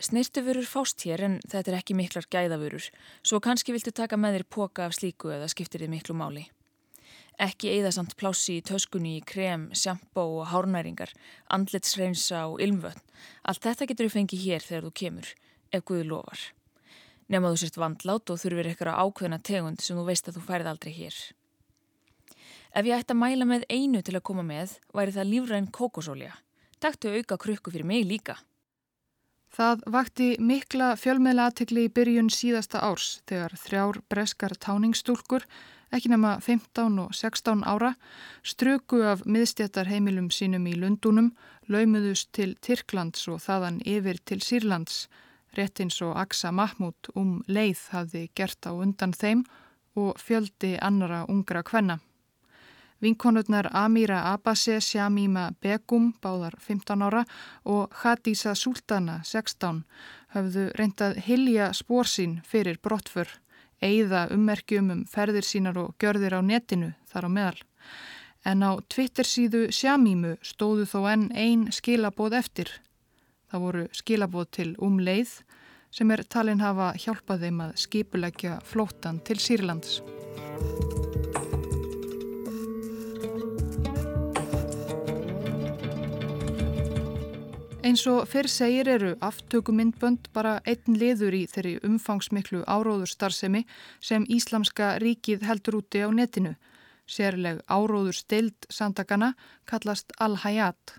Snirtufurur 0.01 0.65
fást 0.65 1.03
hér 1.05 1.27
en 1.27 1.37
þetta 1.45 1.75
er 1.75 1.81
ekki 1.81 1.99
miklar 1.99 2.31
gæðavurur, 2.31 2.87
svo 3.27 3.43
kannski 3.43 3.75
viltu 3.75 3.93
taka 3.93 4.17
með 4.17 4.39
þér 4.39 4.49
póka 4.49 4.87
af 4.87 4.97
slíku 4.97 5.35
eða 5.35 5.51
skiptir 5.51 5.83
þið 5.83 5.95
miklu 5.99 6.17
máli. 6.17 6.47
Ekki 7.41 7.71
eigða 7.73 7.91
samt 7.97 8.19
plássi 8.21 8.59
í 8.59 8.65
töskunni 8.69 9.15
í 9.17 9.25
krem, 9.25 9.71
sjampó 9.73 10.27
og 10.43 10.51
hárnæringar, 10.51 11.15
andlitsreinsa 11.49 12.43
og 12.51 12.61
ilmvötn. 12.61 13.01
Allt 13.49 13.65
þetta 13.65 13.87
getur 13.89 14.11
þú 14.11 14.15
fengið 14.19 14.43
hér 14.45 14.67
þegar 14.67 14.87
þú 14.87 14.91
kemur, 15.01 15.31
ef 15.73 15.85
Guði 15.89 16.05
lofar. 16.11 16.43
Nefn 17.33 17.47
að 17.49 17.55
þú 17.55 17.63
sért 17.63 17.81
vandlát 17.81 18.33
og 18.35 18.41
þurfir 18.43 18.69
eitthvað 18.69 19.01
ákveðna 19.01 19.41
tegund 19.47 19.81
sem 19.81 19.97
þú 19.97 20.05
veist 20.11 20.29
að 20.29 20.37
þú 20.37 20.45
færið 20.51 20.71
aldrei 20.75 20.93
hér. 20.99 21.19
Ef 22.77 22.87
ég 22.87 23.01
ætti 23.01 23.17
að 23.17 23.23
mæla 23.23 23.49
með 23.49 23.67
einu 23.73 24.05
til 24.05 24.19
að 24.19 24.27
koma 24.29 24.45
með, 24.45 24.77
væri 24.93 25.17
það 25.17 25.31
lífræn 25.33 25.73
kókosólja. 25.73 26.37
Takktu 26.77 27.17
auka 27.17 27.41
krukku 27.41 27.73
fyrir 27.73 27.89
mig 27.89 28.05
líka. 28.05 28.37
Það 29.51 29.81
vakti 29.91 30.27
mikla 30.39 30.93
fjölmiðla 30.95 31.49
aðtikli 31.51 31.89
í 31.89 31.91
byrjun 31.91 32.29
síðasta 32.31 32.83
árs 32.87 33.19
þegar 33.27 33.57
þrjár 33.59 33.97
breskar 34.13 34.53
táningstúlkur, 34.63 35.47
ekki 35.91 36.13
nema 36.13 36.37
15 36.39 37.01
og 37.03 37.17
16 37.19 37.65
ára, 37.67 37.97
struku 38.47 39.01
af 39.03 39.25
miðstjættar 39.27 39.91
heimilum 39.91 40.29
sínum 40.31 40.69
í 40.71 40.77
Lundunum, 40.79 41.33
laumuðust 41.67 42.31
til 42.37 42.55
Tyrklands 42.63 43.27
og 43.27 43.43
þaðan 43.43 43.81
yfir 43.83 44.23
til 44.23 44.39
Sýrlands, 44.39 45.09
rétt 45.59 45.83
eins 45.83 45.99
og 46.07 46.15
Aksa 46.15 46.53
Mahmúd 46.55 47.11
um 47.19 47.41
leið 47.51 47.89
hafði 47.91 48.29
gert 48.39 48.71
á 48.71 48.71
undan 48.71 49.17
þeim 49.17 49.43
og 49.99 50.15
fjöldi 50.23 50.77
annara 50.79 51.25
ungra 51.27 51.65
kvenna. 51.67 51.99
Vinkonurnar 53.01 53.71
Amira 53.73 54.21
Abase 54.33 54.81
Shamima 54.81 55.51
Begum, 55.63 56.13
báðar 56.21 56.59
15 56.61 57.03
ára, 57.03 57.25
og 57.65 57.89
Khadisa 58.03 58.55
Sultana, 58.55 59.21
16, 59.25 59.85
höfðu 60.35 60.67
reyndað 60.77 61.23
hilja 61.25 61.71
spór 61.73 62.09
sín 62.09 62.41
fyrir 62.45 62.79
brottför, 62.83 63.29
eigða 63.81 64.27
ummerkjum 64.35 64.93
um 64.93 65.03
ferðir 65.09 65.49
sínar 65.49 65.81
og 65.81 65.97
gjörðir 65.99 66.37
á 66.37 66.41
netinu 66.45 66.93
þar 67.09 67.29
á 67.29 67.31
meðal. 67.33 67.63
En 68.45 68.65
á 68.65 68.77
Twitter 68.89 69.25
síðu 69.25 69.67
Shamimu 69.73 70.37
stóðu 70.45 70.85
þó 70.89 71.01
enn 71.13 71.29
ein 71.33 71.69
skilabóð 71.73 72.37
eftir. 72.37 72.69
Það 73.51 73.65
voru 73.65 73.89
skilabóð 73.97 74.51
til 74.57 74.71
um 74.79 75.01
leið 75.01 75.41
sem 75.91 76.11
er 76.15 76.23
talin 76.29 76.63
hafa 76.63 76.93
hjálpað 77.01 77.47
þeim 77.47 77.65
að 77.67 77.77
skipulegja 77.85 78.61
flóttan 78.65 79.25
til 79.25 79.41
Sýrlands. 79.43 80.01
Eins 87.81 88.03
og 88.11 88.27
fyrr 88.29 88.45
segir 88.53 88.89
eru 88.93 89.15
aftökumyndbönd 89.25 90.27
bara 90.37 90.59
einn 90.69 90.99
liður 91.01 91.33
í 91.33 91.47
þeirri 91.49 91.79
umfangsmiklu 91.89 92.59
áróður 92.69 93.09
starfsemi 93.09 93.63
sem 94.05 94.27
Íslamska 94.29 94.99
ríkið 95.01 95.47
heldur 95.49 95.79
úti 95.79 96.03
á 96.05 96.13
netinu. 96.13 96.53
Sérleg 97.09 97.63
áróður 97.73 98.19
stild 98.19 98.69
samtakana 98.69 99.31
kallast 99.65 100.13
Al-Hayat. 100.21 100.99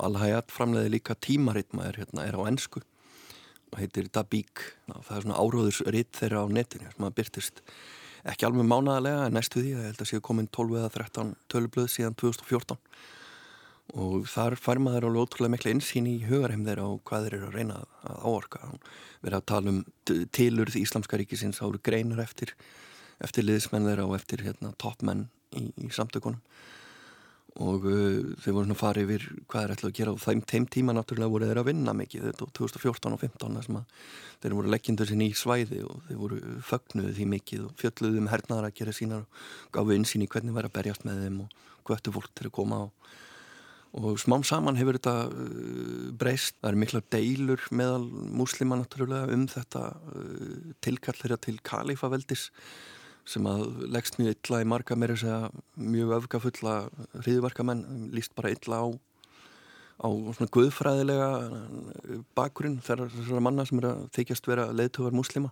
Al-Hayat 0.00 0.48
framleiði 0.48 0.94
líka 0.96 1.12
tímaritma 1.12 1.90
er, 1.90 2.00
hérna, 2.00 2.24
er 2.24 2.40
á 2.40 2.42
ennsku 2.48 2.80
og 3.68 3.76
heitir 3.76 4.08
Dabík. 4.08 4.64
Það 4.88 5.12
er 5.18 5.28
svona 5.28 5.42
áróðursrit 5.44 6.16
þeirra 6.16 6.40
á 6.40 6.46
netinu 6.48 6.88
sem 6.88 7.04
að 7.04 7.16
byrtist 7.20 7.62
ekki 8.24 8.48
alveg 8.48 8.64
mánaðalega 8.64 9.28
en 9.28 9.36
næstu 9.36 9.60
því 9.60 9.76
að 9.76 9.84
ég 9.84 9.92
held 9.92 10.02
að 10.06 10.12
séu 10.14 10.24
komin 10.24 10.48
12 10.48 10.80
eða 10.80 10.90
13 10.96 11.36
tölublöð 11.52 11.92
síðan 11.92 12.16
2014 12.16 12.80
og 13.96 14.26
þar 14.28 14.58
fær 14.60 14.80
maður 14.84 15.08
alveg 15.08 15.24
ótrúlega 15.24 15.54
mikla 15.54 15.72
insýn 15.72 16.08
í 16.10 16.18
hugarheim 16.28 16.66
þeirra 16.66 16.88
og 16.92 17.00
hvað 17.08 17.26
þeir 17.26 17.36
eru 17.38 17.48
að 17.48 17.56
reyna 17.56 17.78
að 18.04 18.18
áorka. 18.28 18.72
Við 19.22 19.30
erum 19.30 19.40
að 19.40 19.46
tala 19.52 19.72
um 19.72 19.80
tilurð 20.36 20.80
Íslamska 20.80 21.20
ríkisins 21.20 21.62
áru 21.64 21.80
greinar 21.80 22.20
eftir, 22.24 22.52
eftir 23.24 23.48
liðsmenn 23.48 23.88
þeirra 23.88 24.08
og 24.08 24.18
eftir 24.18 24.44
hérna, 24.44 24.74
toppmenn 24.76 25.28
í, 25.56 25.70
í 25.80 25.88
samtökunum 25.94 26.42
og 27.58 27.86
uh, 27.90 28.34
þeir 28.38 28.54
voru 28.54 28.66
svona 28.68 28.78
farið 28.78 29.08
yfir 29.08 29.24
hvað 29.50 29.64
þeir 29.64 29.72
ætlaði 29.74 29.90
að 29.90 29.96
gera 29.98 30.12
og 30.14 30.20
þeim, 30.22 30.42
þeim 30.46 30.66
tíma 30.70 30.94
náttúrulega 30.94 31.32
voru 31.32 31.48
þeir 31.48 31.60
að 31.62 31.68
vinna 31.72 31.94
mikið 31.96 32.26
þetta 32.28 32.48
2014 32.54 33.16
og 33.16 33.22
2015 33.24 33.80
þeir 34.44 34.54
voru 34.54 34.72
leggjendur 34.74 35.10
sinni 35.10 35.30
í 35.32 35.38
svæði 35.38 35.80
og 35.82 36.04
þeir 36.06 36.20
voru 36.20 36.38
fögnuði 36.68 37.14
því 37.16 37.26
mikið 37.32 37.64
og 37.66 37.80
fjölluði 37.80 38.22
um 38.22 38.30
hernaðar 38.30 38.68
að 38.68 38.76
gera 38.78 38.94
sínar 38.94 39.24
og 39.24 39.72
gafu 39.74 39.96
insýn 39.96 40.22
í 40.22 40.30
hvernig 40.30 40.54
væri 40.54 40.70
að 40.70 40.76
berjast 40.76 41.08
með 41.08 41.24
þeim 41.24 41.40
og 41.46 41.58
hvöttu 41.88 42.14
fólk 42.14 42.30
til 42.38 42.46
að 42.46 42.54
koma 42.60 42.84
og 42.86 43.16
og 43.96 44.18
smám 44.20 44.44
saman 44.44 44.76
hefur 44.76 44.98
þetta 44.98 45.14
uh, 45.32 46.10
breyst. 46.18 46.58
Það 46.60 46.70
eru 46.70 46.82
mikla 46.82 47.02
deilur 47.14 47.64
meðal 47.72 48.04
múslima 48.36 48.78
náttúrulega 48.78 49.32
um 49.34 49.48
þetta 49.48 49.84
uh, 49.96 50.70
tilkallir 50.84 51.36
til 51.44 51.58
kalifaveldis 51.64 52.48
sem 53.28 53.44
að 53.48 53.66
leggst 53.92 54.16
mjög 54.20 54.36
illa 54.36 54.62
í 54.64 54.68
marga 54.68 54.96
meira 54.96 55.16
segja 55.20 55.50
mjög 55.76 56.14
öfgafulla 56.22 56.76
hriðverkamenn 57.18 58.08
líst 58.16 58.32
bara 58.36 58.54
illa 58.54 58.80
á 58.80 58.86
á 59.98 60.08
svona 60.08 60.52
guðfræðilega 60.54 61.28
bakgrunn 62.38 62.78
þessara 62.86 63.42
manna 63.42 63.66
sem 63.68 63.80
er 63.82 63.90
að 63.90 64.04
þykjast 64.14 64.48
vera 64.48 64.68
leðtöfar 64.72 65.16
múslima 65.16 65.50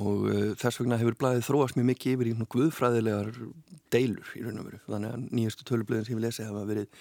og 0.00 0.26
uh, 0.26 0.52
þess 0.58 0.80
vegna 0.80 0.98
hefur 0.98 1.16
blæðið 1.20 1.46
þróast 1.46 1.78
mjög 1.78 1.88
mikið 1.92 2.14
yfir 2.16 2.28
í 2.30 2.34
svona 2.34 2.50
guðfræðilegar 2.54 3.30
deilur 3.94 4.32
í 4.34 4.42
raun 4.42 4.60
og 4.60 4.68
veru. 4.68 4.80
Þannig 4.88 5.14
að 5.14 5.26
nýjastu 5.38 5.66
tölublöðin 5.68 6.08
sem 6.08 6.16
ég 6.16 6.24
lesi 6.24 6.46
hafa 6.46 6.64
verið 6.68 7.00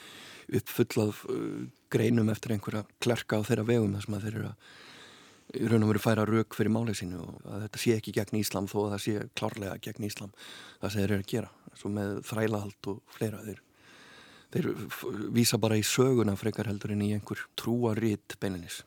uppfullað 0.60 1.14
uh, 1.34 1.60
greinum 1.94 2.32
eftir 2.34 2.56
einhverja 2.56 2.86
klerka 3.04 3.42
á 3.42 3.48
þeirra 3.48 3.68
vegum 3.70 3.98
þar 3.98 4.06
sem 4.08 4.18
að 4.18 4.28
þeir 4.28 4.40
eru 4.40 4.52
að 4.52 4.72
í 5.54 5.68
raun 5.70 5.86
og 5.86 5.92
veru 5.92 6.02
færa 6.02 6.26
rauk 6.30 6.56
fyrir 6.58 6.74
málið 6.74 7.02
sínu 7.02 7.20
og 7.22 7.50
að 7.50 7.66
þetta 7.66 7.82
sé 7.82 7.98
ekki 7.98 8.14
gegn 8.16 8.40
Íslam 8.40 8.70
þó 8.72 8.78
að 8.86 8.94
það 8.94 9.04
sé 9.04 9.26
klárlega 9.38 9.76
gegn 9.84 10.08
Íslam 10.08 10.32
það 10.38 10.88
sem 10.88 11.02
þeir 11.02 11.12
eru 11.12 11.26
að 11.26 11.30
gera. 11.34 11.52
Svo 11.74 11.94
með 11.94 12.16
þrælahald 12.30 12.90
og 12.94 13.04
fleira 13.18 13.44
þeir, 13.44 13.62
þeir 14.54 14.72
vísa 15.36 15.60
bara 15.62 15.78
í 15.78 15.86
söguna 15.86 16.38
frekar 16.40 16.70
heldur 16.70 16.94
en 16.94 17.06
í 17.06 17.14
einhver 17.18 17.46
trúaritt 17.60 18.38
beininis 18.42 18.84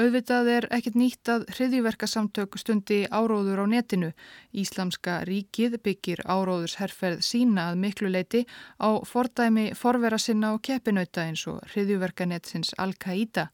Auðvitað 0.00 0.48
er 0.48 0.66
ekkert 0.72 0.96
nýtt 0.96 1.28
að 1.28 1.42
hriðjverkasamtök 1.52 2.56
stundi 2.56 3.02
áróður 3.12 3.60
á 3.60 3.66
netinu. 3.68 4.12
Íslamska 4.56 5.18
ríkið 5.28 5.76
byggir 5.84 6.22
áróðursherferð 6.24 7.20
sína 7.26 7.68
að 7.72 7.82
miklu 7.84 8.08
leiti 8.08 8.46
á 8.80 8.88
fordæmi 9.04 9.72
forvera 9.76 10.16
sinna 10.16 10.54
og 10.56 10.62
keppinauta 10.64 11.26
eins 11.28 11.44
og 11.50 11.60
hriðjverkanetsins 11.74 12.72
Al-Qaida. 12.80 13.50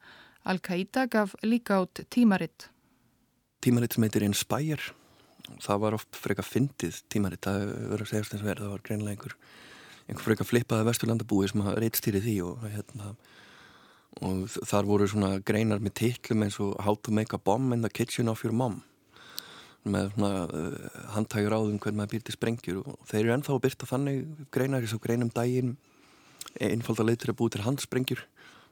Al-Qaida 0.47 1.09
gaf 1.11 1.35
líka 1.43 1.83
át 1.83 2.07
tímaritt. 2.07 2.71
Tímaritt 3.59 3.99
sem 3.99 4.07
heitir 4.07 4.23
Inspire 4.23 4.95
það 5.65 5.83
var 5.85 5.97
oft 5.97 6.19
freka 6.19 6.45
fyndið 6.45 7.03
tímaritt 7.13 7.47
það 7.47 7.65
verður 7.93 8.05
að 8.05 8.11
segjast 8.13 8.35
eins 8.35 8.45
og 8.45 8.49
verð 8.51 8.65
það 8.65 8.73
var 8.75 8.85
greinlega 8.87 9.15
einhver, 9.15 9.37
einhver 10.07 10.27
freka 10.27 10.47
flippaði 10.47 10.89
vesturlandabúi 10.89 11.51
sem 11.51 11.65
að 11.65 11.79
reittstýri 11.85 12.23
því 12.25 12.37
og, 12.47 12.67
hérna, 12.75 13.13
og 14.25 14.47
þar 14.51 14.89
voru 14.89 15.09
svona 15.11 15.39
greinar 15.47 15.83
með 15.83 15.97
titlum 16.03 16.45
eins 16.47 16.59
og 16.63 16.77
How 16.85 16.99
to 17.03 17.15
make 17.15 17.35
a 17.37 17.39
bomb 17.39 17.73
in 17.73 17.83
the 17.83 17.91
kitchen 17.91 18.29
of 18.29 18.45
your 18.45 18.55
mom. 18.55 18.83
Með 19.89 20.11
svona 20.17 20.47
uh, 20.47 20.89
handtægur 21.15 21.55
áðum 21.55 21.79
hvernig 21.79 22.01
maður 22.01 22.15
býrti 22.17 22.35
sprengjur 22.35 22.83
og 22.83 22.99
þeir 23.09 23.23
eru 23.25 23.37
ennþá 23.37 23.55
að 23.55 23.63
byrta 23.67 23.91
þannig 23.93 24.49
greinar 24.55 24.85
í 24.85 24.91
svo 24.91 24.99
greinum 25.03 25.31
daginn 25.35 25.77
einfalda 26.59 27.07
leitur 27.07 27.33
að 27.33 27.39
búi 27.39 27.53
til 27.55 27.65
handsprengjur 27.65 28.25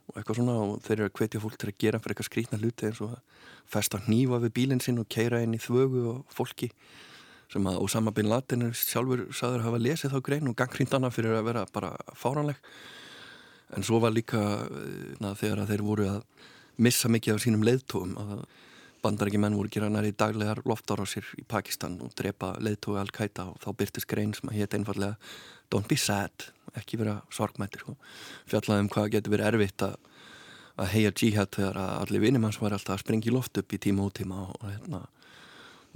og 0.06 0.18
eitthvað 0.18 0.38
svona 0.38 0.56
og 0.62 0.76
þeir 0.86 1.00
eru 1.00 1.08
að 1.10 1.18
hvetja 1.18 1.42
fólk 1.42 1.58
til 1.58 1.70
að 1.70 1.78
gera 1.82 2.00
fyrir 2.00 2.14
eitthvað 2.14 2.28
skrítna 2.30 2.60
hluti 2.62 2.88
eins 2.88 3.02
og 3.04 3.16
að 3.16 3.44
festa 3.70 4.00
nýfa 4.06 4.40
við 4.44 4.54
bílinn 4.58 4.82
sinn 4.82 5.00
og 5.02 5.08
keira 5.10 5.42
inn 5.42 5.56
í 5.56 5.62
þvögu 5.62 6.02
og 6.12 6.34
fólki 6.34 6.70
sem 7.52 7.66
að 7.70 7.80
Osama 7.82 8.12
Bin 8.14 8.30
Laden 8.30 8.70
sjálfur 8.74 9.26
saður 9.34 9.64
hafa 9.66 9.82
lesið 9.82 10.14
þá 10.14 10.20
grein 10.28 10.50
og 10.50 10.56
ganghrindana 10.58 11.10
fyrir 11.14 11.38
að 11.38 11.48
vera 11.50 11.64
bara 11.72 11.92
fáranleg 12.18 12.58
en 13.74 13.86
svo 13.86 14.00
var 14.02 14.14
líka 14.14 14.38
na, 15.20 15.34
þegar 15.34 15.64
að 15.64 15.72
þeir 15.72 15.84
voru 15.86 16.08
að 16.10 16.22
missa 16.76 17.10
mikið 17.10 17.34
af 17.34 17.42
sínum 17.42 17.64
leiðtóum 17.66 18.14
að 18.20 18.44
bandarækji 19.02 19.40
menn 19.40 19.56
voru 19.58 19.70
gera 19.72 19.90
næri 19.92 20.12
daglegar 20.12 20.62
loftára 20.66 21.06
á 21.06 21.06
sér 21.08 21.26
í 21.40 21.44
Pakistan 21.48 21.98
og 22.04 22.14
drepa 22.18 22.54
leiðtói 22.62 22.98
Al-Qaida 23.00 23.48
og 23.52 23.60
þá 23.62 23.70
byrtist 23.78 24.10
grein 24.10 24.34
sem 24.36 24.50
að 24.50 24.60
hétt 24.60 24.78
einfallega 24.78 25.16
Don't 25.66 25.88
be 25.90 25.96
sad, 25.98 26.52
ekki 26.78 27.00
vera 27.00 27.16
sorgmættir 27.34 27.82
sko. 27.82 27.96
fjallaðum 28.46 28.90
hvað 28.92 29.16
getur 29.16 29.34
verið 29.34 29.48
erfitt 29.50 29.82
að 29.82 29.96
að 30.76 30.92
heia 30.92 31.12
jihad 31.16 31.52
þegar 31.56 31.78
að 31.80 31.92
allir 32.02 32.24
vinnum 32.26 32.46
hans 32.46 32.60
var 32.60 32.74
alltaf 32.76 32.98
að 32.98 33.04
springa 33.04 33.30
í 33.30 33.32
loft 33.32 33.56
upp 33.60 33.72
í 33.72 33.80
tíma 33.80 34.04
og 34.04 34.12
tíma 34.16 34.42
og 34.44 34.66
hérna 34.68 35.06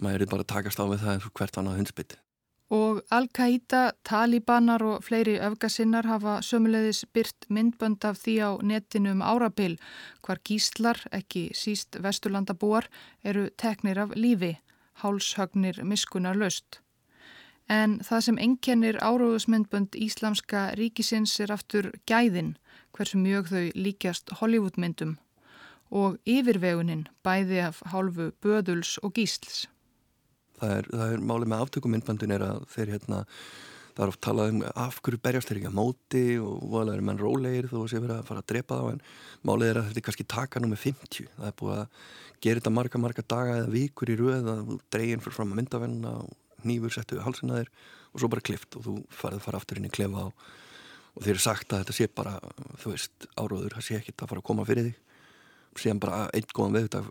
maður 0.00 0.24
er 0.24 0.30
bara 0.32 0.46
að 0.46 0.52
takast 0.54 0.80
á 0.80 0.84
við 0.88 1.02
það 1.02 1.14
eins 1.14 1.26
og 1.28 1.34
hvert 1.36 1.58
annað 1.60 1.80
hundsbytti. 1.82 2.20
Og 2.70 3.00
Al-Qaida, 3.10 3.90
Talibanar 4.06 4.82
og 4.86 5.02
fleiri 5.02 5.40
öfgasinnar 5.42 6.06
hafa 6.06 6.36
sömulegðis 6.46 7.00
byrt 7.10 7.48
myndbönd 7.50 8.04
af 8.06 8.20
því 8.22 8.34
á 8.46 8.50
netinu 8.62 9.10
um 9.16 9.24
árabil 9.26 9.74
hvar 10.22 10.38
gíslar, 10.46 11.00
ekki 11.10 11.50
síst 11.50 11.98
vesturlandabúar, 11.98 12.86
eru 13.24 13.48
teknir 13.58 13.98
af 13.98 14.14
lífi, 14.14 14.52
hálshögnir 15.02 15.82
miskunar 15.82 16.38
löst. 16.38 16.78
En 17.68 17.98
það 18.06 18.20
sem 18.26 18.38
enkenir 18.38 19.00
áróðusmyndbönd 19.02 19.98
Íslamska 19.98 20.70
ríkisins 20.78 21.40
er 21.42 21.50
aftur 21.54 21.90
gæðin, 22.06 22.54
hversu 22.94 23.18
mjög 23.18 23.50
þau 23.50 23.66
líkjast 23.74 24.30
Hollywoodmyndum 24.38 25.18
og 25.90 26.18
yfirvegunin 26.22 27.08
bæði 27.26 27.60
af 27.66 27.82
hálfu 27.90 28.30
böðuls 28.42 28.94
og 29.02 29.14
gísls. 29.18 29.66
Það 30.60 30.76
er, 30.76 30.88
það 30.92 31.12
er 31.14 31.26
málið 31.30 31.50
með 31.50 31.64
aftökumyndböndin 31.64 32.34
er 32.36 32.44
að 32.44 32.64
þeir 32.74 32.92
hérna, 32.94 33.20
það 33.96 34.02
er 34.04 34.12
oft 34.12 34.22
talað 34.26 34.52
um 34.52 34.62
af 34.70 34.98
hverju 35.00 35.20
berjast 35.24 35.50
þeir 35.50 35.60
ekki 35.60 35.70
að 35.70 35.78
móti 35.78 36.24
og 36.40 36.66
voðalega 36.72 36.98
er 36.98 37.06
menn 37.08 37.20
rólegir 37.20 37.70
þó 37.70 37.78
sé 37.88 38.00
verið 38.00 38.16
að 38.18 38.28
fara 38.28 38.44
að 38.44 38.50
drepa 38.52 38.80
þá 38.80 38.90
en 38.92 39.02
málið 39.48 39.70
er 39.70 39.80
að 39.80 39.88
þetta 39.88 40.02
er 40.02 40.06
kannski 40.08 40.28
taka 40.36 40.60
nú 40.60 40.70
með 40.70 40.82
50. 40.84 41.30
Það 41.38 41.48
er 41.48 41.56
búið 41.62 41.76
að 41.78 42.04
gera 42.44 42.60
þetta 42.60 42.74
marga, 42.76 43.02
marga 43.02 43.26
daga 43.34 43.58
eða 43.60 43.74
vikur 43.74 44.12
í 44.12 44.18
röð 44.20 44.52
að 44.54 44.72
dreginn 44.92 45.24
fyrir 45.24 45.38
fram 45.38 45.52
að 45.54 45.60
myndavenna 45.60 46.14
og 46.22 46.66
nýfur 46.68 46.94
settu 46.94 47.20
halsina 47.24 47.60
þér 47.60 47.70
og 48.10 48.22
svo 48.22 48.30
bara 48.32 48.44
klift 48.44 48.76
og 48.76 48.86
þú 48.86 48.96
farið 49.14 49.40
að 49.40 49.46
fara 49.46 49.60
aftur 49.60 49.80
inn 49.80 49.88
í 49.88 49.92
klefa 49.92 50.26
og, 50.28 50.48
og 51.16 51.24
þeir 51.24 51.34
eru 51.34 51.44
sagt 51.44 51.72
að 51.72 51.84
þetta 51.84 51.96
sé 51.96 52.08
bara, 52.20 52.34
þú 52.82 52.94
veist, 52.94 53.28
áróður, 53.36 53.76
það 53.76 53.86
sé 53.86 53.98
ekkit 54.00 54.24
að 54.24 54.32
fara 54.32 54.42
að 54.42 54.48
koma 54.50 54.66
fyrir 54.68 54.90
þig 54.90 54.98
síðan 55.78 56.02
bara 56.02 56.24
einn 56.34 56.48
góðan 56.54 56.80
þetta 56.80 57.04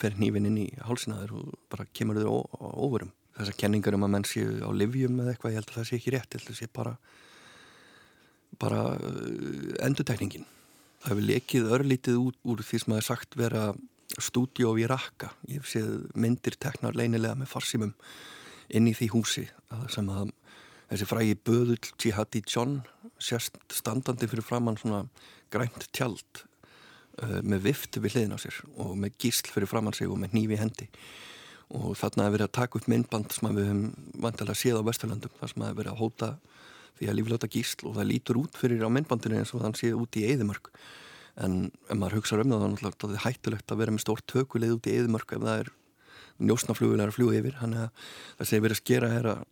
fer 0.00 0.14
nýfin 0.20 0.46
inn 0.50 0.60
í 0.62 0.68
hálsina 0.86 1.18
þér 1.22 1.34
og 1.40 1.56
bara 1.72 1.88
kemur 1.96 2.20
þér 2.20 2.30
óverum 2.30 3.12
þessar 3.38 3.58
kenningar 3.58 3.96
um 3.96 4.06
að 4.06 4.14
menn 4.14 4.28
séu 4.28 4.60
á 4.62 4.70
livjum 4.74 5.20
eða 5.22 5.34
eitthvað, 5.34 5.54
ég 5.54 5.60
held 5.60 5.70
að 5.70 5.78
það 5.78 5.88
sé 5.88 5.98
ekki 5.98 6.14
rétt, 6.14 6.34
ég 6.34 6.40
held 6.40 6.48
að 6.48 6.54
það 6.54 6.60
sé 6.60 6.72
bara 6.76 6.96
bara 8.60 8.80
uh, 8.98 9.86
endutekningin 9.86 10.46
það 11.00 11.12
hefur 11.12 11.28
lekið 11.30 11.70
örlítið 11.76 12.20
út 12.20 12.38
úr 12.44 12.62
því 12.66 12.82
sem 12.82 12.92
það 12.92 13.00
er 13.00 13.06
sagt 13.06 13.38
vera 13.40 13.64
stúdíó 14.20 14.74
í 14.78 14.86
Raqqa. 14.90 15.30
Ég 15.48 15.62
hef 15.62 15.70
séð 15.70 16.10
myndir 16.18 16.56
teknar 16.60 16.96
leinilega 16.98 17.38
með 17.38 17.52
farsimum 17.52 17.94
inn 18.70 18.88
í 18.90 18.94
því 18.96 19.10
húsi 19.14 19.46
sem 19.90 20.10
að 20.10 20.32
þessi 20.90 21.06
frægi 21.06 21.38
böðull 21.46 21.90
Jihadi 22.02 22.42
John 22.50 22.80
sérst 23.22 23.58
standandi 23.72 24.28
fyrir 24.30 24.46
framann 24.46 24.78
svona 24.80 25.04
grænt 25.54 25.86
tjald 25.94 26.44
með 27.42 27.66
vift 27.68 27.98
við 27.98 28.16
hliðin 28.16 28.36
á 28.36 28.38
sér 28.40 28.60
og 28.80 28.94
með 29.00 29.18
gísl 29.20 29.50
fyrir 29.52 29.70
framann 29.70 29.96
sig 29.96 30.10
og 30.10 30.20
með 30.20 30.36
nýfi 30.38 30.60
hendi. 30.60 30.88
Og 31.70 31.92
þarna 31.98 32.26
hefur 32.26 32.36
verið 32.38 32.48
að 32.48 32.56
taka 32.58 32.80
upp 32.80 32.88
myndband 32.90 33.34
sem 33.34 33.50
við 33.54 33.68
höfum 33.70 33.84
vantilega 34.24 34.58
séð 34.58 34.80
á 34.80 34.88
Vesturlandum 34.88 35.36
þar 35.38 35.52
sem 35.52 35.66
hefur 35.66 35.78
verið 35.80 35.92
að 35.92 36.00
hóta 36.00 36.30
því 36.98 37.10
að 37.10 37.18
lífláta 37.18 37.50
gísl 37.50 37.86
og 37.88 37.94
það 37.98 38.10
lítur 38.10 38.40
út 38.40 38.58
fyrir 38.58 38.82
á 38.84 38.90
myndbandinu 38.90 39.38
eins 39.38 39.52
og 39.54 39.62
þann 39.62 39.78
séð 39.78 40.00
út 40.02 40.18
í 40.18 40.24
eðimörk 40.32 40.72
en 41.40 41.70
ef 41.88 41.96
maður 41.96 42.18
hugsaður 42.18 42.48
um 42.48 42.56
það 42.56 42.80
þá 42.80 42.88
er 42.88 42.96
það 43.04 43.22
hættulegt 43.24 43.72
að 43.72 43.80
vera 43.80 43.94
með 43.94 44.04
stórt 44.04 44.26
tökuleið 44.28 44.74
út 44.76 44.88
í 44.90 44.96
eðimörk 44.98 45.36
ef 45.36 45.44
það 45.44 45.62
er 45.62 45.70
njósnaflugulegar 46.40 47.12
að 47.12 47.16
fljúa 47.16 47.38
yfir. 47.38 47.56
Hann 47.60 47.76
er 47.76 47.86
að 47.86 48.04
það 48.40 48.50
sé 48.50 48.60
verið 48.64 48.76
að 48.76 48.82
skera 48.82 49.12
hér 49.14 49.30
að 49.34 49.46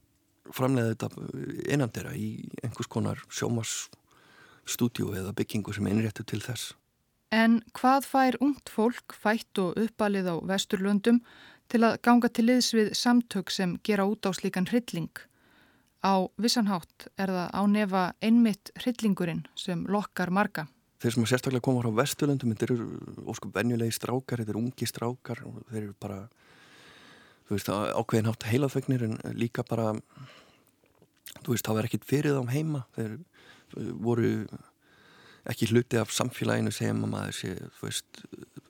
framlega 0.56 0.94
þetta 0.94 1.08
einandera 1.68 2.14
í 2.16 2.28
einhvers 2.64 2.90
konar 2.90 3.22
sjómasstúdíu 3.28 5.12
eða 5.20 5.34
byggingu 5.36 5.74
sem 5.76 5.88
einréttu 5.90 6.24
til 6.24 6.40
þess. 6.44 6.72
En 7.34 7.58
hvað 7.76 8.06
fær 8.08 8.38
ungt 8.40 8.70
fólk 8.72 9.12
fætt 9.12 9.60
og 9.60 9.76
uppalið 9.76 10.30
á 10.32 10.36
vesturlöndum 10.48 11.20
til 11.68 11.82
að 11.84 11.98
ganga 12.06 12.30
til 12.32 12.46
liðs 12.48 12.70
við 12.72 12.94
samtök 12.96 13.52
sem 13.52 13.76
gera 13.84 14.06
út 14.08 14.24
á 14.24 14.32
slíkan 14.32 14.68
hrylling? 14.70 15.12
Á 16.00 16.30
vissanhátt 16.40 17.10
er 17.20 17.28
það 17.28 17.48
á 17.52 17.62
nefa 17.68 18.04
einmitt 18.24 18.72
hryllingurinn 18.80 19.44
sem 19.58 19.84
lokkar 19.90 20.32
marga. 20.32 20.68
Þeir 20.98 21.14
sem 21.14 21.26
að 21.26 21.30
sérstaklega 21.34 21.66
koma 21.68 21.84
á 21.84 21.98
vesturlöndum, 22.00 22.54
þetta 22.54 22.66
eru 22.70 23.28
óskum 23.28 23.52
venjulegi 23.54 23.94
strákar, 23.94 24.40
þetta 24.40 24.54
eru 24.54 24.62
ungi 24.64 24.88
strákar 24.88 25.44
og 25.46 25.60
þeir 25.68 25.82
eru 25.82 25.94
bara 26.00 26.22
þú 27.48 27.56
veist, 27.56 27.68
ákveðin 27.68 28.28
hátt 28.28 28.48
heilaþvegnir 28.48 29.04
en 29.06 29.18
líka 29.36 29.64
bara 29.68 29.92
þú 31.44 31.52
veist, 31.52 31.66
það 31.68 31.76
var 31.76 31.88
ekkit 31.88 32.08
fyrir 32.08 32.38
þá 32.38 32.56
heima 32.56 32.82
þeir 32.96 33.18
voru 34.00 34.32
ekki 35.48 35.70
hluti 35.70 36.00
af 36.00 36.12
samfélaginu 36.14 36.72
sem 36.74 37.04
að 37.04 37.12
maður 37.12 37.36
sé, 37.38 37.54
þú 37.78 37.86
veist 37.86 38.22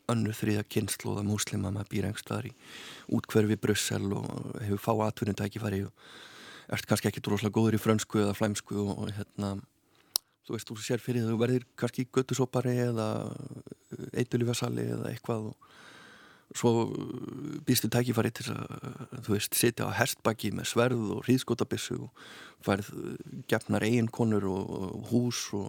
önnu 0.08 0.34
þriða 0.36 0.66
kynnslóða 0.72 1.24
múslima 1.26 1.72
maður 1.72 1.92
býr 1.92 2.08
engstlaðar 2.10 2.50
í 2.50 2.54
útkverfi 3.16 3.58
Brussel 3.60 4.12
og 4.16 4.60
hefur 4.62 4.84
fá 4.84 4.92
atvinnutækifæri 5.08 5.82
og 5.88 6.06
ert 6.68 6.88
kannski 6.88 7.10
ekki 7.10 7.24
droslega 7.24 7.56
góður 7.56 7.78
í 7.78 7.82
frönsku 7.82 8.22
eða 8.22 8.36
flæmsku 8.36 8.78
og, 8.84 9.10
hérna 9.16 9.56
þú 10.48 10.56
veist, 10.56 10.70
þú 10.70 10.78
sér 10.84 11.02
fyrir 11.04 11.24
það, 11.24 11.34
þú 11.34 11.42
verðir 11.42 11.66
kannski 11.80 12.06
göttusópari 12.12 12.74
eða 12.86 13.08
eitulífasali 14.16 14.86
eða 14.94 15.12
eitthvað 15.12 15.50
og 15.50 15.76
svo 16.56 16.70
býstu 17.68 17.90
tækifæri 17.92 18.32
til 18.32 18.46
að 18.54 19.24
þú 19.26 19.34
veist, 19.34 19.56
sitja 19.56 19.88
á 19.88 19.98
herstbaki 19.98 20.54
með 20.56 20.70
sverð 20.70 21.10
og 21.18 21.26
hríðskotabissu 21.26 21.98
og 22.06 22.28
færð 22.64 22.88
gefnar 23.50 23.84
eiginkonur 23.84 24.46
og 24.48 25.10
hús 25.10 25.42
og, 25.56 25.68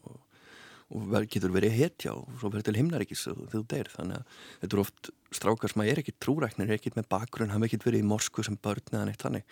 og 0.90 1.28
getur 1.30 1.54
verið 1.54 1.76
hetja 1.78 2.16
og 2.18 2.30
svo 2.40 2.50
verður 2.50 2.70
til 2.70 2.80
himnaríkis 2.80 3.28
þegar 3.28 3.52
þú 3.54 3.62
deyr, 3.70 3.90
þannig 3.94 4.18
að 4.18 4.38
þetta 4.62 4.76
eru 4.76 4.84
oft 4.86 5.10
strákar 5.38 5.72
sem 5.72 5.84
að 5.84 5.92
er 5.92 6.02
ekkit 6.02 6.18
trúræknir, 6.26 6.70
er 6.70 6.80
ekkit 6.80 6.98
með 6.98 7.10
bakgrunn 7.14 7.54
hafa 7.54 7.70
ekkit 7.70 7.86
verið 7.86 8.02
í 8.02 8.08
morsku 8.10 8.46
sem 8.46 8.58
börn 8.58 8.96
eða 8.96 9.04
neitt 9.10 9.22
þannig, 9.22 9.46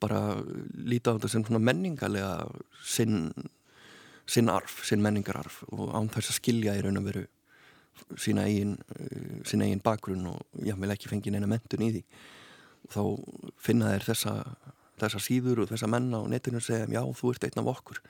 bara 0.00 0.20
líta 0.72 1.12
á 1.12 1.14
þetta 1.18 1.32
sem 1.34 1.44
svona 1.44 1.60
menningarlega 1.68 2.32
sinn, 2.80 3.28
sinn 4.24 4.48
arf, 4.52 4.80
sinn 4.88 5.04
menningararf 5.04 5.60
og 5.68 5.92
án 5.92 6.08
þess 6.14 6.32
að 6.32 6.40
skilja 6.40 6.78
í 6.78 6.82
raun 6.86 7.02
og 7.02 7.06
veru 7.10 7.26
sína 8.16 8.46
eigin, 8.48 8.78
sína 9.44 9.68
eigin 9.68 9.84
bakgrunn 9.84 10.30
og 10.32 10.64
ég 10.64 10.78
vil 10.80 10.94
ekki 10.94 11.10
fengið 11.12 11.36
neina 11.36 11.50
mentun 11.50 11.84
í 11.84 11.92
því. 11.92 12.04
Og 12.88 12.94
þá 12.94 13.02
finna 13.60 13.92
þér 13.92 14.06
þessa, 14.08 14.34
þessa 15.02 15.20
síður 15.20 15.64
og 15.64 15.72
þessa 15.74 15.90
menna 15.90 16.22
á 16.24 16.30
netinu 16.32 16.60
og 16.60 16.64
segja 16.64 16.88
já 16.88 17.02
þú 17.04 17.34
ert 17.34 17.48
einn 17.50 17.60
af 17.60 17.72
okkur 17.74 18.00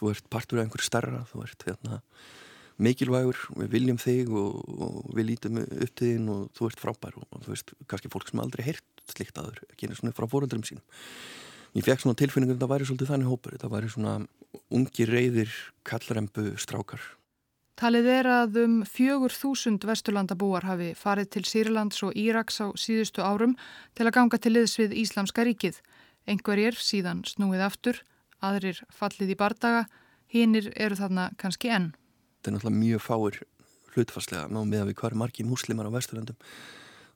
þú 0.00 0.12
ert 0.14 0.30
partur 0.32 0.60
af 0.60 0.66
einhverju 0.66 0.88
starra 0.88 1.24
þú 1.30 1.44
ert 1.44 1.66
hérna, 1.68 2.00
mikilvægur 2.80 3.38
við 3.60 3.70
viljum 3.74 4.00
þig 4.00 4.32
og, 4.32 4.56
og 4.80 5.12
við 5.16 5.30
lítum 5.34 5.60
upp 5.60 5.94
til 5.94 6.14
þín 6.14 6.32
og 6.32 6.48
þú 6.56 6.70
ert 6.70 6.82
frábær 6.82 7.20
og, 7.20 7.28
og 7.28 7.44
þú 7.44 7.54
veist 7.54 7.74
kannski 7.90 8.12
fólk 8.12 8.32
sem 8.32 8.42
aldrei 8.42 8.64
heyrt 8.70 9.04
slikt 9.10 9.38
aður 9.40 9.62
ekki 9.68 9.88
einu 9.88 10.00
svona 10.00 10.16
frá 10.16 10.26
fóröldrum 10.30 10.64
sínum 10.66 10.84
ég 11.76 11.86
fekk 11.86 12.04
svona 12.04 12.18
tilfinningur 12.18 12.56
að 12.56 12.64
það 12.64 12.74
væri 12.74 12.90
svolítið 12.90 13.12
þannig 13.12 13.32
hópur 13.34 13.60
það 13.60 13.74
væri 13.76 13.94
svona 13.94 14.18
ungi 14.74 15.08
reyðir 15.10 15.56
kallrembu 15.86 16.52
strákar 16.58 17.04
Talið 17.80 18.06
er 18.12 18.26
að 18.28 18.56
um 18.60 18.72
fjögur 18.84 19.32
þúsund 19.32 19.86
vesturlandabúar 19.88 20.66
hafi 20.68 20.90
farið 21.00 21.30
til 21.32 21.42
Sýrlands 21.48 22.02
og 22.04 22.12
Íraks 22.12 22.60
á 22.60 22.68
síðustu 22.76 23.24
árum 23.24 23.54
til 23.96 24.04
að 24.04 24.16
ganga 24.18 24.36
til 24.36 24.52
liðs 24.52 24.74
við 24.76 24.92
Íslamska 25.00 25.46
ríkið. 25.48 25.78
Engverjir 26.28 26.76
síðan 26.76 27.22
snúið 27.24 27.64
aftur, 27.64 28.02
aðrir 28.44 28.82
fallið 28.94 29.34
í 29.34 29.38
bardaga, 29.38 29.86
hinnir 30.30 30.70
eru 30.76 30.98
þarna 30.98 31.30
kannski 31.40 31.72
enn. 31.72 31.90
Þetta 32.38 32.50
er 32.50 32.56
náttúrulega 32.56 32.82
mjög 32.82 33.02
fáir 33.04 33.40
hlutfarslega 33.94 34.46
með 34.50 34.84
að 34.84 34.92
við 34.92 35.00
hverju 35.02 35.18
margi 35.18 35.46
múslimar 35.46 35.90
á 35.90 35.96
vesturlandum. 35.96 36.38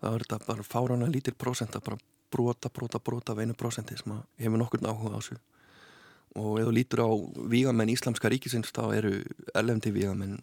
Það 0.02 0.16
er 0.16 0.24
þetta 0.26 0.40
bara 0.48 0.66
fárana 0.66 1.08
lítir 1.08 1.36
prósent 1.38 1.76
að 1.78 1.86
bara 1.88 2.02
brota, 2.34 2.68
brota, 2.68 2.98
brota 2.98 3.32
af 3.32 3.42
einu 3.42 3.54
prosenti 3.54 3.96
sem 3.96 4.14
hefur 4.42 4.58
nokkur 4.58 4.82
áhuga 4.84 5.14
á 5.14 5.18
þessu 5.20 5.38
og 6.34 6.58
ef 6.58 6.66
þú 6.66 6.72
lítur 6.74 7.02
á 7.06 7.10
vígamenn 7.52 7.92
íslamska 7.92 8.30
ríkisins 8.32 8.72
þá 8.74 8.84
eru 8.96 9.12
elendi 9.54 9.92
vígamenn 9.94 10.40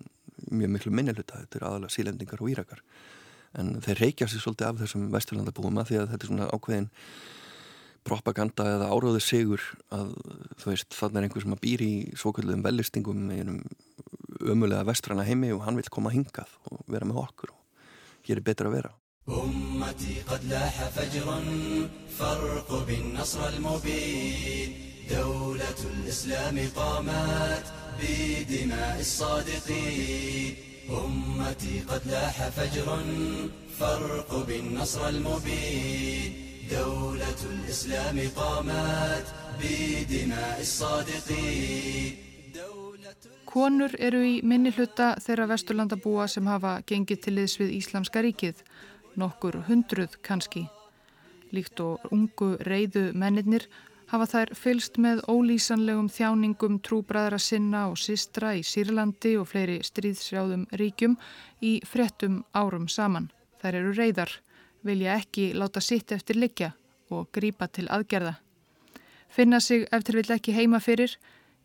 mjög 0.51 0.71
miklu 0.75 0.91
minnilhuta, 0.95 1.41
þetta 1.43 1.59
eru 1.59 1.67
aðalega 1.67 1.95
sílendingar 1.95 2.43
og 2.43 2.51
írakar 2.53 2.81
en 3.59 3.73
þeir 3.83 3.99
reykja 4.05 4.29
sér 4.31 4.43
svolítið 4.45 4.69
af 4.69 4.79
þessum 4.79 5.09
vesturlandabúum 5.11 5.81
að 5.81 5.91
því 5.91 5.99
að 5.99 6.13
þetta 6.13 6.25
er 6.25 6.31
svona 6.31 6.49
ákveðin 6.55 6.89
propaganda 8.06 8.66
eða 8.76 8.90
áráðu 8.92 9.22
sigur 9.24 9.62
að 9.94 10.12
þú 10.60 10.70
veist 10.70 10.94
þannig 10.94 11.18
er 11.20 11.26
einhver 11.26 11.46
sem 11.46 11.56
að 11.56 11.64
býr 11.64 11.82
í 11.86 11.94
svokulluðum 12.14 12.66
vellistingum 12.66 13.24
í 13.34 13.40
einum 13.40 13.62
ömulega 14.46 14.86
vestrana 14.86 15.26
heimi 15.26 15.50
og 15.54 15.64
hann 15.66 15.78
vil 15.80 15.90
koma 15.90 16.14
hingað 16.14 16.52
og 16.70 16.84
vera 16.86 17.08
með 17.08 17.24
okkur 17.24 17.54
og 17.54 18.28
hér 18.28 18.40
er 18.40 18.46
betur 18.46 18.70
að 18.70 18.78
vera 18.80 18.94
أمتي 19.26 20.22
قد 20.28 20.44
لاح 20.44 20.88
فجرا 20.88 21.40
فارقب 22.18 22.90
النصر 22.90 23.48
المبين 23.48 24.72
دولة 25.10 25.80
الإسلام 25.94 26.58
قامت 26.76 27.66
بدماء 27.98 29.00
الصادقين 29.00 30.54
أمتي 30.90 31.80
قد 31.80 32.06
لاح 32.06 32.48
فجرا 32.48 33.02
فارقب 33.78 34.50
النصر 34.50 35.08
المبين 35.08 36.32
دولة 36.70 37.40
الإسلام 37.52 38.16
قامت 38.36 39.26
بدماء 39.60 40.60
الصادقين 40.60 42.26
Konur 43.46 43.94
eru 44.02 44.18
í 44.20 44.32
minni 44.44 44.68
hluta 44.74 45.14
þeirra 45.22 45.46
vesturlandabúa 45.48 46.26
sem 46.28 46.48
hafa 46.50 46.74
gengið 46.84 47.20
til 47.24 47.32
liðs 47.38 47.54
við 47.60 47.70
Íslamska 47.78 48.20
ríkið, 48.26 48.58
nokkur 49.16 49.62
hundruð 49.68 50.18
kannski. 50.26 50.66
Líkt 51.56 51.80
og 51.80 52.04
ungu 52.12 52.50
reyðu 52.66 53.06
mennirnir 53.16 53.64
hafa 54.10 54.26
þær 54.30 54.52
fylst 54.58 54.98
með 55.02 55.22
ólýsanlegum 55.30 56.10
þjáningum 56.12 56.80
trúbræðra 56.84 57.38
sinna 57.42 57.86
og 57.90 57.96
sistra 58.02 58.52
í 58.58 58.62
Sýrlandi 58.66 59.36
og 59.40 59.48
fleiri 59.50 59.78
stríðsjáðum 59.86 60.66
ríkjum 60.76 61.16
í 61.64 61.78
frettum 61.86 62.42
árum 62.52 62.90
saman. 62.92 63.30
Þær 63.62 63.80
eru 63.80 63.94
reyðar, 63.96 64.36
vilja 64.85 65.17
ekki 65.19 65.51
láta 65.53 65.81
sitt 65.81 66.11
eftir 66.11 66.39
likja 66.39 66.71
og 67.11 67.29
grípa 67.35 67.67
til 67.67 67.87
aðgerða. 67.91 68.35
Finna 69.31 69.59
sig 69.59 69.85
eftir 69.91 70.17
vill 70.19 70.33
ekki 70.35 70.55
heima 70.55 70.79
fyrir, 70.83 71.13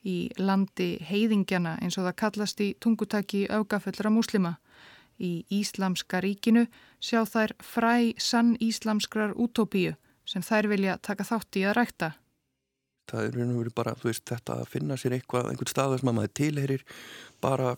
í 0.07 0.31
landi 0.39 0.97
heiðingjana 1.03 1.79
eins 1.83 1.99
og 1.99 2.07
það 2.07 2.19
kallast 2.21 2.61
í 2.63 2.69
tungutaki 2.81 3.47
augafullra 3.51 4.13
múslima. 4.15 4.57
Í 5.19 5.47
Íslamska 5.51 6.21
ríkinu 6.23 6.67
sjá 7.01 7.25
þær 7.27 7.57
fræ 7.65 8.13
sann 8.21 8.55
íslamskrar 8.61 9.35
útópíu 9.35 9.97
sem 10.29 10.45
þær 10.45 10.69
vilja 10.71 10.99
taka 11.03 11.25
þátt 11.25 11.59
í 11.59 11.65
að 11.67 11.77
rækta. 11.81 12.13
Það 13.07 13.39
er 13.41 13.69
bara, 13.75 13.95
veist, 14.03 14.25
þetta 14.27 14.61
að 14.61 14.71
finna 14.71 14.97
sér 14.99 15.15
eitthvað, 15.17 15.51
einhvern 15.51 15.71
staðar 15.71 16.01
sem 16.03 16.11
að 16.11 16.17
maður 16.19 16.33
tilherir 16.41 16.83
bara 17.41 17.77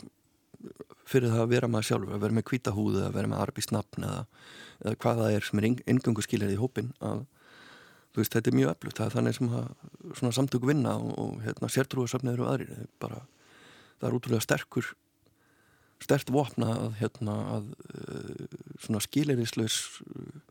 fyrir 1.09 1.33
það 1.33 1.43
að 1.45 1.53
vera 1.55 1.71
maður 1.71 1.89
sjálfur, 1.89 2.15
að 2.17 2.25
vera 2.27 2.37
með 2.39 2.47
kvítahúðu, 2.51 3.03
að 3.07 3.17
vera 3.17 3.31
með 3.33 3.43
arbísnafn 3.47 4.07
eða, 4.09 4.23
eða 4.85 5.01
hvað 5.05 5.21
það 5.23 5.35
er 5.35 5.49
sem 5.49 5.61
er 5.61 5.69
ingöngu 5.69 6.25
skiljaði 6.25 6.57
í 6.57 6.61
hópin 6.61 6.95
að 7.05 7.27
veist, 8.19 8.35
þetta 8.35 8.51
er 8.51 8.57
mjög 8.59 8.73
öflugt, 8.75 8.99
það 8.99 9.07
er 9.07 9.17
þannig 9.17 9.37
sem 9.39 10.31
að 10.31 10.37
samtök 10.39 10.67
vinna 10.69 10.95
og, 10.99 11.13
og 11.23 11.45
hérna, 11.45 11.71
sértrúasöfniður 11.73 12.45
og 12.45 12.51
aðrir, 12.53 12.89
bara, 13.03 13.21
það 14.01 14.09
er 14.09 14.19
útrúlega 14.19 14.47
sterkur 14.47 14.91
stert 16.03 16.31
vopna 16.31 16.73
að, 16.75 16.93
hérna, 17.01 17.37
að 17.57 17.71
uh, 17.95 18.59
svona 18.83 19.03
skilirislaus 19.03 19.79
uh, 20.07 20.43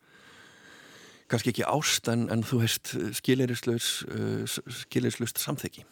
kannski 1.31 1.53
ekki 1.53 1.67
ást 1.67 2.07
en, 2.11 2.27
en 2.31 2.43
þú 2.47 2.63
veist, 2.63 2.95
skilirislaus 3.19 3.91
uh, 4.11 4.43
skilirislaust 4.83 5.43
samþyggi 5.43 5.85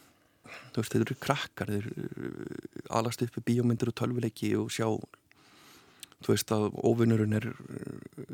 þú 0.74 0.82
veist, 0.82 0.94
þeir 0.94 1.04
eru 1.04 1.18
krakkar 1.22 1.72
þeir 1.72 1.86
uh, 1.92 2.96
alast 2.98 3.22
upp 3.24 3.38
í 3.40 3.44
bíómyndir 3.50 3.92
og 3.92 3.98
tölvuleiki 3.98 4.52
og 4.60 4.72
sjá 4.74 4.88
þú 6.24 6.32
veist 6.32 6.54
að 6.54 6.70
óvinnurinn 6.86 7.36
er 7.38 7.50
uh, 7.52 8.24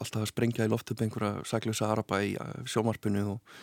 alltaf 0.00 0.24
að 0.24 0.32
sprengja 0.32 0.66
í 0.66 0.72
loftu 0.72 0.96
upp 0.96 1.04
einhverja 1.04 1.46
saglösa 1.48 1.92
araba 1.92 2.20
í 2.24 2.34
uh, 2.34 2.60
sjómarpunu 2.68 3.24
og, 3.36 3.56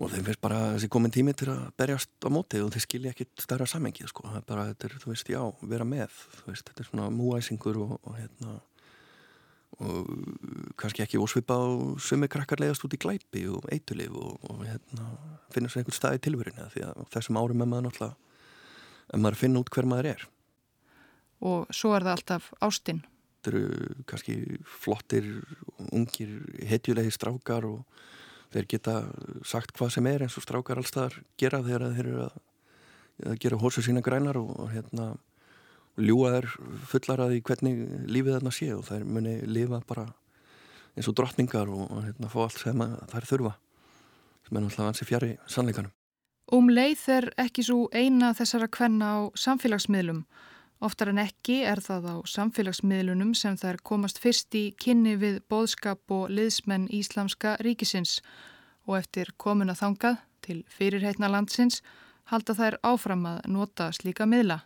og 0.00 0.12
þeim 0.14 0.26
finnst 0.30 0.42
bara 0.44 0.60
þessi 0.74 0.90
komin 0.92 1.14
tími 1.14 1.36
til 1.36 1.52
að 1.52 1.64
berjast 1.78 2.12
á 2.24 2.28
móti 2.32 2.62
og 2.64 2.72
þeir 2.74 2.86
skilja 2.86 3.14
ekkit 3.14 3.44
stærra 3.44 3.68
samengið 3.68 4.10
sko, 4.12 4.26
það 4.30 4.40
er 4.40 4.48
bara, 4.48 4.68
þetta 4.72 4.88
er, 4.88 4.98
þú 5.04 5.12
veist, 5.12 5.32
já, 5.32 5.42
vera 5.74 5.88
með 5.88 6.20
þú 6.40 6.50
veist, 6.50 6.68
þetta 6.70 6.84
er 6.84 6.90
svona 6.90 7.08
múæsingur 7.12 7.82
og, 7.84 7.98
og 8.00 8.20
hérna 8.20 8.60
og 9.80 10.10
kannski 10.80 11.04
ekki 11.04 11.20
ósvipa 11.20 11.56
á 11.56 11.64
sumi 12.02 12.28
krakkar 12.30 12.60
leiðast 12.60 12.84
út 12.86 12.96
í 12.96 13.00
glæpi 13.00 13.46
og 13.50 13.64
eitulif 13.72 14.12
og, 14.12 14.36
og 14.50 14.66
hérna, 14.66 15.06
finna 15.54 15.70
sér 15.72 15.82
einhvern 15.82 15.96
stað 15.96 16.18
í 16.18 16.22
tilverinu 16.26 16.68
því 16.74 16.84
að 16.90 17.00
þessum 17.14 17.40
árum 17.40 17.64
er 17.64 17.70
maður 17.70 17.88
náttúrulega 17.88 18.14
en 19.12 19.24
maður 19.24 19.40
finna 19.40 19.62
út 19.62 19.72
hver 19.72 19.88
maður 19.88 20.10
er 20.12 20.28
Og 21.42 21.72
svo 21.74 21.96
er 21.96 22.04
það 22.06 22.12
alltaf 22.16 22.44
ástinn. 22.62 23.00
Þetta 23.42 23.50
eru 23.50 24.04
kannski 24.06 24.36
flottir, 24.62 25.26
ungir, 25.90 26.36
hetjulegi 26.70 27.10
strákar 27.10 27.66
og 27.66 27.80
þeir 28.54 28.68
geta 28.70 28.94
sagt 29.48 29.74
hvað 29.74 29.96
sem 29.96 30.06
er 30.06 30.22
eins 30.22 30.36
og 30.38 30.44
strákar 30.44 30.78
allstaðar 30.78 31.18
gera 31.40 31.62
þegar 31.64 31.96
þeir 31.96 32.04
eru 32.04 32.22
að, 32.28 32.36
að 33.32 33.40
gera 33.42 33.58
hósu 33.58 33.82
sína 33.82 34.04
grænar 34.04 34.38
og, 34.38 34.52
og 34.54 34.70
hérna 34.70 35.08
og 35.16 35.31
ljúa 36.00 36.32
þær 36.36 36.48
fullar 36.88 37.24
að 37.24 37.34
því 37.34 37.40
hvernig 37.48 37.80
lífið 38.08 38.36
þarna 38.38 38.52
sé 38.54 38.68
og 38.74 38.84
þær 38.88 39.04
muni 39.04 39.34
lifa 39.48 39.82
bara 39.88 40.06
eins 40.96 41.08
og 41.08 41.16
drottningar 41.16 41.68
og, 41.72 41.88
og 41.88 42.06
hérna, 42.06 42.30
fá 42.32 42.38
allt 42.44 42.60
sem 42.60 42.86
þær 43.12 43.28
þurfa 43.28 43.52
sem 44.46 44.56
er 44.56 44.64
náttúrulega 44.64 44.88
ansi 44.92 45.08
fjari 45.08 45.34
sannleikanum. 45.50 45.92
Um 46.52 46.68
leið 46.68 47.04
er 47.14 47.28
ekki 47.40 47.64
svo 47.64 47.86
eina 47.94 48.32
þessara 48.36 48.68
kvenna 48.68 49.12
á 49.16 49.20
samfélagsmiðlum. 49.38 50.24
Oftar 50.82 51.12
en 51.12 51.20
ekki 51.22 51.60
er 51.68 51.80
það 51.80 52.08
á 52.10 52.16
samfélagsmiðlunum 52.26 53.36
sem 53.38 53.54
þær 53.56 53.78
komast 53.86 54.18
fyrst 54.20 54.52
í 54.58 54.72
kynni 54.74 55.14
við 55.20 55.38
bóðskap 55.48 56.10
og 56.10 56.32
liðsmenn 56.34 56.88
Íslamska 56.90 57.54
ríkisins 57.62 58.18
og 58.88 58.98
eftir 58.98 59.30
komuna 59.38 59.76
þangað 59.78 60.18
til 60.42 60.58
fyrirheitna 60.66 61.30
landsins 61.30 61.80
halda 62.32 62.56
þær 62.58 62.80
áfram 62.82 63.24
að 63.30 63.46
nota 63.54 63.92
slíka 63.94 64.26
miðla. 64.26 64.62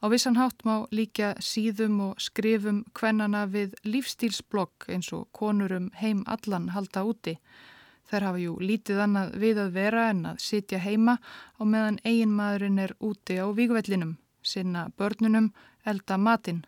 Á 0.00 0.08
vissan 0.08 0.38
hátt 0.40 0.64
má 0.64 0.86
líka 0.90 1.34
síðum 1.44 1.98
og 2.00 2.22
skrifum 2.24 2.84
kvennana 2.96 3.44
við 3.52 3.74
lífstílsblokk 3.84 4.88
eins 4.88 5.10
og 5.12 5.28
konurum 5.36 5.90
heim 6.00 6.22
allan 6.26 6.70
halda 6.72 7.02
úti. 7.04 7.36
Þær 8.08 8.26
hafa 8.26 8.40
jú 8.40 8.54
lítið 8.64 9.02
annað 9.04 9.36
við 9.42 9.60
að 9.60 9.76
vera 9.76 10.06
en 10.14 10.24
að 10.32 10.40
sitja 10.40 10.80
heima 10.80 11.18
á 11.20 11.62
meðan 11.62 12.00
eigin 12.04 12.32
maðurinn 12.32 12.80
er 12.80 12.96
úti 12.98 13.36
á 13.36 13.46
vígvellinum, 13.52 14.16
sinna 14.42 14.88
börnunum, 14.96 15.52
elda 15.84 16.16
matinn. 16.16 16.64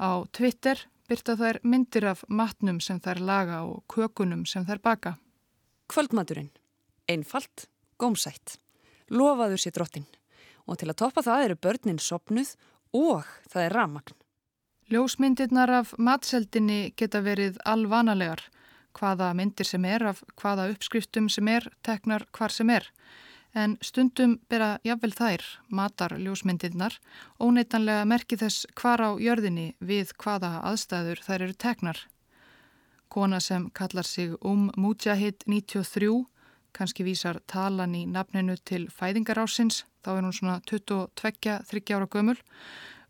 Á 0.00 0.24
Twitter 0.32 0.80
byrta 1.06 1.36
þær 1.36 1.60
myndir 1.62 2.08
af 2.08 2.24
matnum 2.28 2.80
sem 2.80 2.96
þær 2.96 3.20
laga 3.20 3.62
og 3.68 3.84
kökunum 3.92 4.48
sem 4.48 4.64
þær 4.64 4.80
baka. 4.80 5.16
Kvöldmaturinn. 5.92 6.50
Einfalt, 7.12 7.68
gómsætt. 8.00 8.56
Lofaður 9.12 9.60
sér 9.60 9.76
drottin. 9.76 10.08
Og 10.66 10.78
til 10.80 10.88
að 10.90 11.00
toppa 11.02 11.24
það 11.24 11.46
eru 11.46 11.56
börnin 11.66 12.00
sopnuð 12.00 12.54
og 12.94 13.26
það 13.50 13.66
er 13.66 13.76
ramagn. 13.78 14.16
Ljósmyndirnar 14.92 15.70
af 15.72 15.94
matseldinni 15.98 16.92
geta 16.96 17.22
verið 17.24 17.56
alvanalegar. 17.64 18.42
Hvaða 18.94 19.32
myndir 19.34 19.66
sem 19.66 19.84
er 19.88 20.04
af 20.12 20.20
hvaða 20.38 20.68
uppskriftum 20.74 21.30
sem 21.32 21.48
er, 21.48 21.66
teknar 21.82 22.26
hvar 22.36 22.52
sem 22.52 22.70
er. 22.70 22.90
En 23.54 23.76
stundum 23.80 24.36
bera 24.50 24.78
jafnvel 24.84 25.14
þær, 25.14 25.44
matar 25.70 26.16
ljósmyndirnar, 26.18 26.98
óneitanlega 27.40 28.04
merki 28.04 28.36
þess 28.36 28.66
hvar 28.74 29.00
á 29.00 29.10
jörðinni 29.18 29.72
við 29.78 30.12
hvaða 30.18 30.58
aðstæður 30.70 31.22
þær 31.22 31.46
eru 31.46 31.56
teknar. 31.64 32.00
Kona 33.08 33.40
sem 33.40 33.68
kallar 33.70 34.04
sig 34.04 34.34
Um 34.42 34.70
Mujahid 34.76 35.44
93, 35.46 36.26
kannski 36.74 37.06
vísar 37.06 37.40
talan 37.46 37.94
í 37.94 38.04
nafninu 38.10 38.56
til 38.64 38.88
fæðingarásins, 38.90 39.84
þá 40.04 40.10
er 40.16 40.22
hún 40.26 40.36
svona 40.36 40.60
22-30 40.68 41.94
ára 41.96 42.08
gömul. 42.10 42.36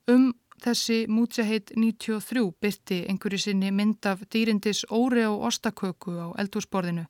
Um 0.07 0.33
þessi 0.65 1.05
Mujahid 1.09 1.75
93 1.77 2.45
byrti 2.61 3.03
einhverju 3.09 3.41
sinni 3.41 3.73
mynd 3.73 4.07
af 4.07 4.23
dýrindis 4.33 4.85
óri 4.91 5.27
og 5.29 5.49
ostaköku 5.51 6.17
á 6.17 6.27
eldhúsborðinu 6.41 7.05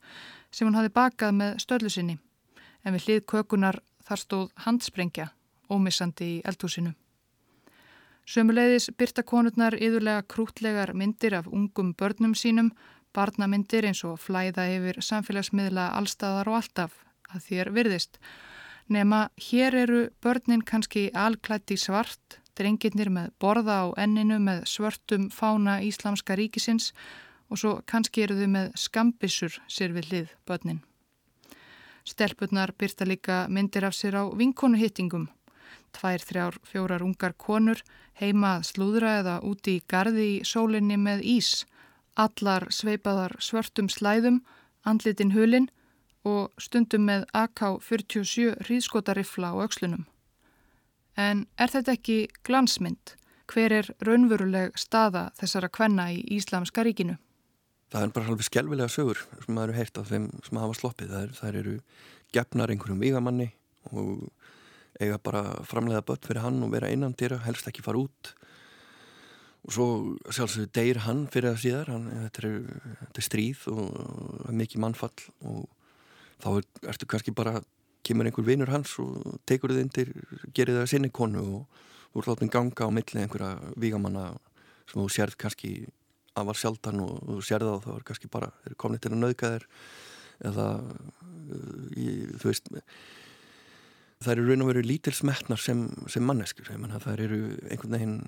sem 0.50 0.68
hún 0.68 0.78
hafi 0.78 0.90
bakað 0.94 1.38
með 1.38 1.56
stöllu 1.62 1.90
sinni. 1.90 2.18
En 2.84 2.94
við 2.94 3.06
hlið 3.06 3.24
kökunar 3.30 3.80
þar 4.04 4.20
stóð 4.20 4.50
handsprengja, 4.66 5.30
ómissandi 5.70 6.36
í 6.36 6.42
eldhúsinu. 6.44 6.94
Sömuleiðis 8.24 8.88
byrta 8.96 9.22
konurnar 9.22 9.74
yðurlega 9.76 10.24
krútlegar 10.28 10.94
myndir 10.96 11.34
af 11.36 11.48
ungum 11.50 11.92
börnum 11.92 12.34
sínum, 12.34 12.70
barnamyndir 13.14 13.86
eins 13.88 14.02
og 14.04 14.18
flæða 14.20 14.66
yfir 14.76 15.00
samfélagsmiðla 15.02 15.90
allstaðar 15.98 16.50
og 16.50 16.60
alltaf 16.60 16.96
að 17.32 17.46
þér 17.48 17.72
virðist. 17.76 18.18
Nema 18.88 19.28
hér 19.40 19.74
eru 19.84 20.00
börnin 20.22 20.64
kannski 20.66 21.08
alklætti 21.16 21.76
svart, 21.80 22.40
drengirnir 22.58 23.10
með 23.10 23.30
borða 23.40 23.78
á 23.80 23.86
enninu 24.04 24.38
með 24.42 24.66
svörtum 24.68 25.30
fána 25.32 25.80
Íslamska 25.82 26.36
ríkisins 26.36 26.92
og 27.48 27.60
svo 27.60 27.72
kannski 27.86 28.26
eru 28.26 28.36
þau 28.38 28.50
með 28.50 28.74
skambissur 28.78 29.56
sér 29.68 29.94
við 29.96 30.10
hlið 30.10 30.34
börnin. 30.46 30.82
Stelpurnar 32.04 32.74
byrta 32.76 33.06
líka 33.08 33.46
myndir 33.48 33.86
af 33.88 33.96
sér 33.96 34.18
á 34.20 34.24
vinkonuhittingum. 34.28 35.30
Tvær, 35.94 36.20
þrjár, 36.20 36.58
fjórar 36.66 37.04
ungar 37.06 37.32
konur 37.38 37.80
heima 38.20 38.58
að 38.58 38.66
slúðra 38.70 39.18
eða 39.22 39.38
úti 39.46 39.78
í 39.78 39.84
gardi 39.88 40.26
í 40.34 40.42
sólinni 40.44 40.98
með 41.00 41.22
ís. 41.24 41.64
Allar 42.14 42.68
sveipaðar 42.70 43.36
svörtum 43.42 43.88
slæðum, 43.90 44.42
andlitin 44.84 45.34
hulinn 45.34 45.68
og 46.24 46.52
stundum 46.60 47.04
með 47.08 47.26
AK-47 47.34 48.54
hríðskotarifla 48.64 49.52
á 49.52 49.54
aukslunum. 49.64 50.06
En 51.16 51.46
er 51.58 51.70
þetta 51.70 51.98
ekki 51.98 52.18
glansmynd? 52.46 53.16
Hver 53.50 53.72
er 53.76 53.90
raunveruleg 54.00 54.78
staða 54.80 55.28
þessara 55.36 55.68
kvenna 55.68 56.08
í 56.14 56.22
Íslamska 56.38 56.86
ríkinu? 56.86 57.18
það 57.94 58.06
er 58.06 58.14
bara 58.14 58.28
halveg 58.28 58.48
skjálfilega 58.48 58.90
sögur 58.90 59.20
sem 59.44 59.54
maður 59.54 59.70
eru 59.70 59.78
heilt 59.78 59.98
af 60.00 60.08
þeim 60.10 60.26
sem 60.42 60.58
hafa 60.58 60.78
sloppið 60.78 61.12
það, 61.12 61.26
er, 61.26 61.34
það 61.38 61.58
eru 61.60 61.74
gefnar 62.34 62.72
einhverjum 62.74 63.02
vígamanni 63.04 63.48
og 63.92 64.24
eiga 64.98 65.18
bara 65.22 65.42
framlega 65.68 66.02
börn 66.06 66.24
fyrir 66.26 66.42
hann 66.42 66.62
og 66.66 66.72
vera 66.74 66.90
innan 66.90 67.14
dýra, 67.18 67.38
helst 67.46 67.68
ekki 67.70 67.84
fara 67.86 68.02
út 68.02 68.32
og 69.64 69.72
svo 69.72 69.86
sjálfsögur 70.28 70.72
deyr 70.76 71.00
hann 71.06 71.24
fyrir 71.32 71.54
það 71.54 71.62
síðar. 71.62 71.92
Hann, 71.94 72.08
þetta, 72.26 72.42
er, 72.44 72.90
þetta 73.00 73.22
er 73.22 73.26
stríð 73.28 73.62
og, 73.72 73.96
og 74.44 74.52
mikið 74.60 74.82
mannfall. 74.84 75.14
Og 75.48 75.64
þá 76.44 76.48
er, 76.52 76.68
ertu 76.92 77.08
kannski 77.08 77.34
bara 77.36 77.62
kemur 78.04 78.28
einhver 78.28 78.44
vinur 78.44 78.72
hans 78.72 78.92
og 79.00 79.38
tekur 79.48 79.72
þið 79.72 79.92
til 79.96 80.08
gerir 80.56 80.82
það 80.82 80.90
sinni 80.92 81.10
konu 81.14 81.44
og 81.60 81.84
þú 82.12 82.20
er 82.20 82.30
látin 82.30 82.52
ganga 82.52 82.88
á 82.88 82.90
milli 82.92 83.22
einhverja 83.22 83.72
vígamanna 83.80 84.26
sem 84.90 85.00
þú 85.00 85.06
sérð 85.12 85.38
kannski 85.40 85.70
afar 86.36 86.58
sjaldan 86.58 87.00
og 87.00 87.22
þú 87.30 87.40
sér 87.46 87.64
það 87.64 87.76
og 87.78 87.84
þá 87.86 87.90
er 87.94 88.06
kannski 88.10 88.32
bara 88.36 88.50
komnið 88.76 89.06
til 89.06 89.14
að 89.14 89.22
nauðga 89.22 89.52
þér. 89.54 89.68
Eða 90.44 90.68
í, 91.94 92.06
þú 92.36 92.50
veist 92.50 92.68
það 94.24 94.32
eru 94.34 94.46
raun 94.48 94.64
og 94.64 94.70
veru 94.72 94.84
lítil 94.84 95.14
smetnar 95.16 95.60
sem, 95.60 95.86
sem 96.10 96.24
manneskur 96.24 96.68
það 96.68 97.24
eru 97.26 97.40
einhvern 97.70 97.96
veginn 97.96 98.18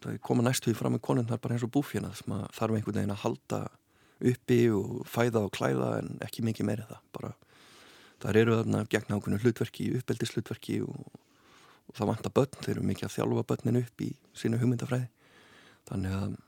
það 0.00 0.18
koma 0.24 0.44
næstu 0.46 0.72
í 0.72 0.76
fram 0.76 0.96
með 0.96 1.04
konun 1.08 1.28
það 1.28 1.38
er 1.38 1.44
bara 1.44 1.56
eins 1.56 1.66
og 1.66 1.72
búfjana 1.74 2.12
þarf 2.16 2.76
einhvern 2.76 3.00
veginn 3.00 3.14
að 3.16 3.24
halda 3.24 3.60
uppi 4.20 4.60
og 4.74 5.00
fæða 5.08 5.44
og 5.46 5.54
klæða 5.56 5.94
en 6.00 6.12
ekki 6.24 6.44
mikið 6.44 6.68
meira 6.68 6.86
það. 6.88 7.00
Bara 7.16 7.32
það 8.20 8.40
eru 8.42 8.58
þarna 8.60 8.84
gegn 8.92 9.16
ákveðinu 9.16 9.40
hlutverki 9.44 9.88
uppeldislutverki 10.00 10.78
og, 10.84 11.00
og 11.88 11.96
það 11.96 12.12
vantar 12.12 12.36
börn, 12.36 12.60
þeir 12.60 12.76
eru 12.76 12.86
mikið 12.90 13.08
að 13.08 13.16
þjálfa 13.16 13.48
börnin 13.52 13.80
upp 13.80 14.04
í 14.04 14.12
sínu 14.36 14.60
hugmyndafræði. 14.60 15.10
Þannig 15.90 16.16
að 16.20 16.38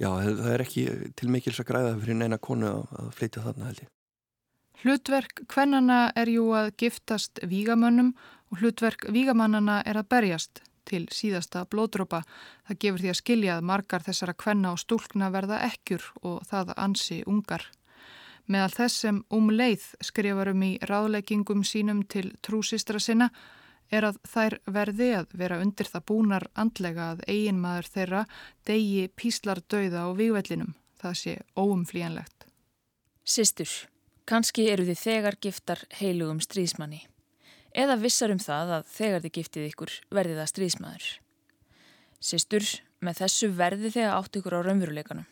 Já, 0.00 0.06
það 0.22 0.52
er 0.54 0.62
ekki 0.62 0.82
til 1.18 1.26
mikils 1.28 1.58
að 1.60 1.66
græða 1.68 1.96
fyrir 1.98 2.16
neina 2.16 2.36
konu 2.40 2.68
að 2.70 3.08
flytja 3.18 3.42
þarna 3.44 3.66
held 3.68 3.80
ég. 3.82 3.88
Hlutverk 4.80 5.42
kvennana 5.44 6.06
er 6.16 6.30
jú 6.32 6.46
að 6.56 6.70
giftast 6.80 7.42
vígamönnum 7.44 8.14
og 8.48 8.62
hlutverk 8.62 9.04
vígamannana 9.12 9.82
er 9.84 9.98
að 10.00 10.08
berjast 10.14 10.62
til 10.88 11.02
síðasta 11.12 11.66
blóðdrópa. 11.68 12.22
Það 12.64 12.78
gefur 12.84 13.02
því 13.02 13.10
að 13.12 13.18
skilja 13.18 13.56
að 13.58 13.66
margar 13.68 14.06
þessara 14.06 14.34
kvenna 14.40 14.72
og 14.72 14.80
stúlkna 14.80 15.28
verða 15.34 15.60
ekkjur 15.66 16.06
og 16.22 16.40
það 16.48 16.72
ansi 16.80 17.20
ungar. 17.28 17.66
Meðal 18.48 18.72
þess 18.78 19.04
sem 19.04 19.20
um 19.30 19.52
leið 19.52 19.84
skrifarum 20.00 20.64
í 20.64 20.72
ráðleggingum 20.88 21.60
sínum 21.60 22.00
til 22.08 22.32
trúsistra 22.40 22.98
sinna 22.98 23.28
er 23.92 24.08
að 24.08 24.18
þær 24.32 24.58
verði 24.64 25.12
að 25.20 25.36
vera 25.36 25.60
undir 25.60 25.92
það 25.92 26.06
búnar 26.08 26.48
andlega 26.54 27.12
að 27.12 27.24
eiginmaður 27.28 27.92
þeirra 27.94 28.26
degi 28.64 29.08
píslar 29.12 29.60
dauða 29.68 30.08
á 30.08 30.10
vývellinum. 30.16 30.74
Það 31.00 31.16
sé 31.20 31.38
óumflíjanlegt. 31.52 32.46
Sistur, 33.24 33.68
kannski 34.30 34.68
eru 34.70 34.86
þið 34.86 35.00
þegar 35.00 35.36
giftar 35.42 35.82
heilugum 35.98 36.40
stríðsmanni. 36.44 37.00
Eða 37.74 37.96
vissar 38.02 38.32
um 38.34 38.40
það 38.42 38.72
að 38.76 38.86
þegar 38.94 39.24
þið 39.24 39.34
giftið 39.38 39.66
ykkur 39.70 39.96
verði 40.14 40.38
það 40.38 40.50
stríðsmaður. 40.52 41.08
Sistur, 42.20 42.66
með 43.00 43.22
þessu 43.22 43.50
verði 43.56 43.92
þegar 43.94 44.16
átt 44.18 44.38
ykkur 44.40 44.56
á 44.58 44.60
raunveruleikanum. 44.66 45.28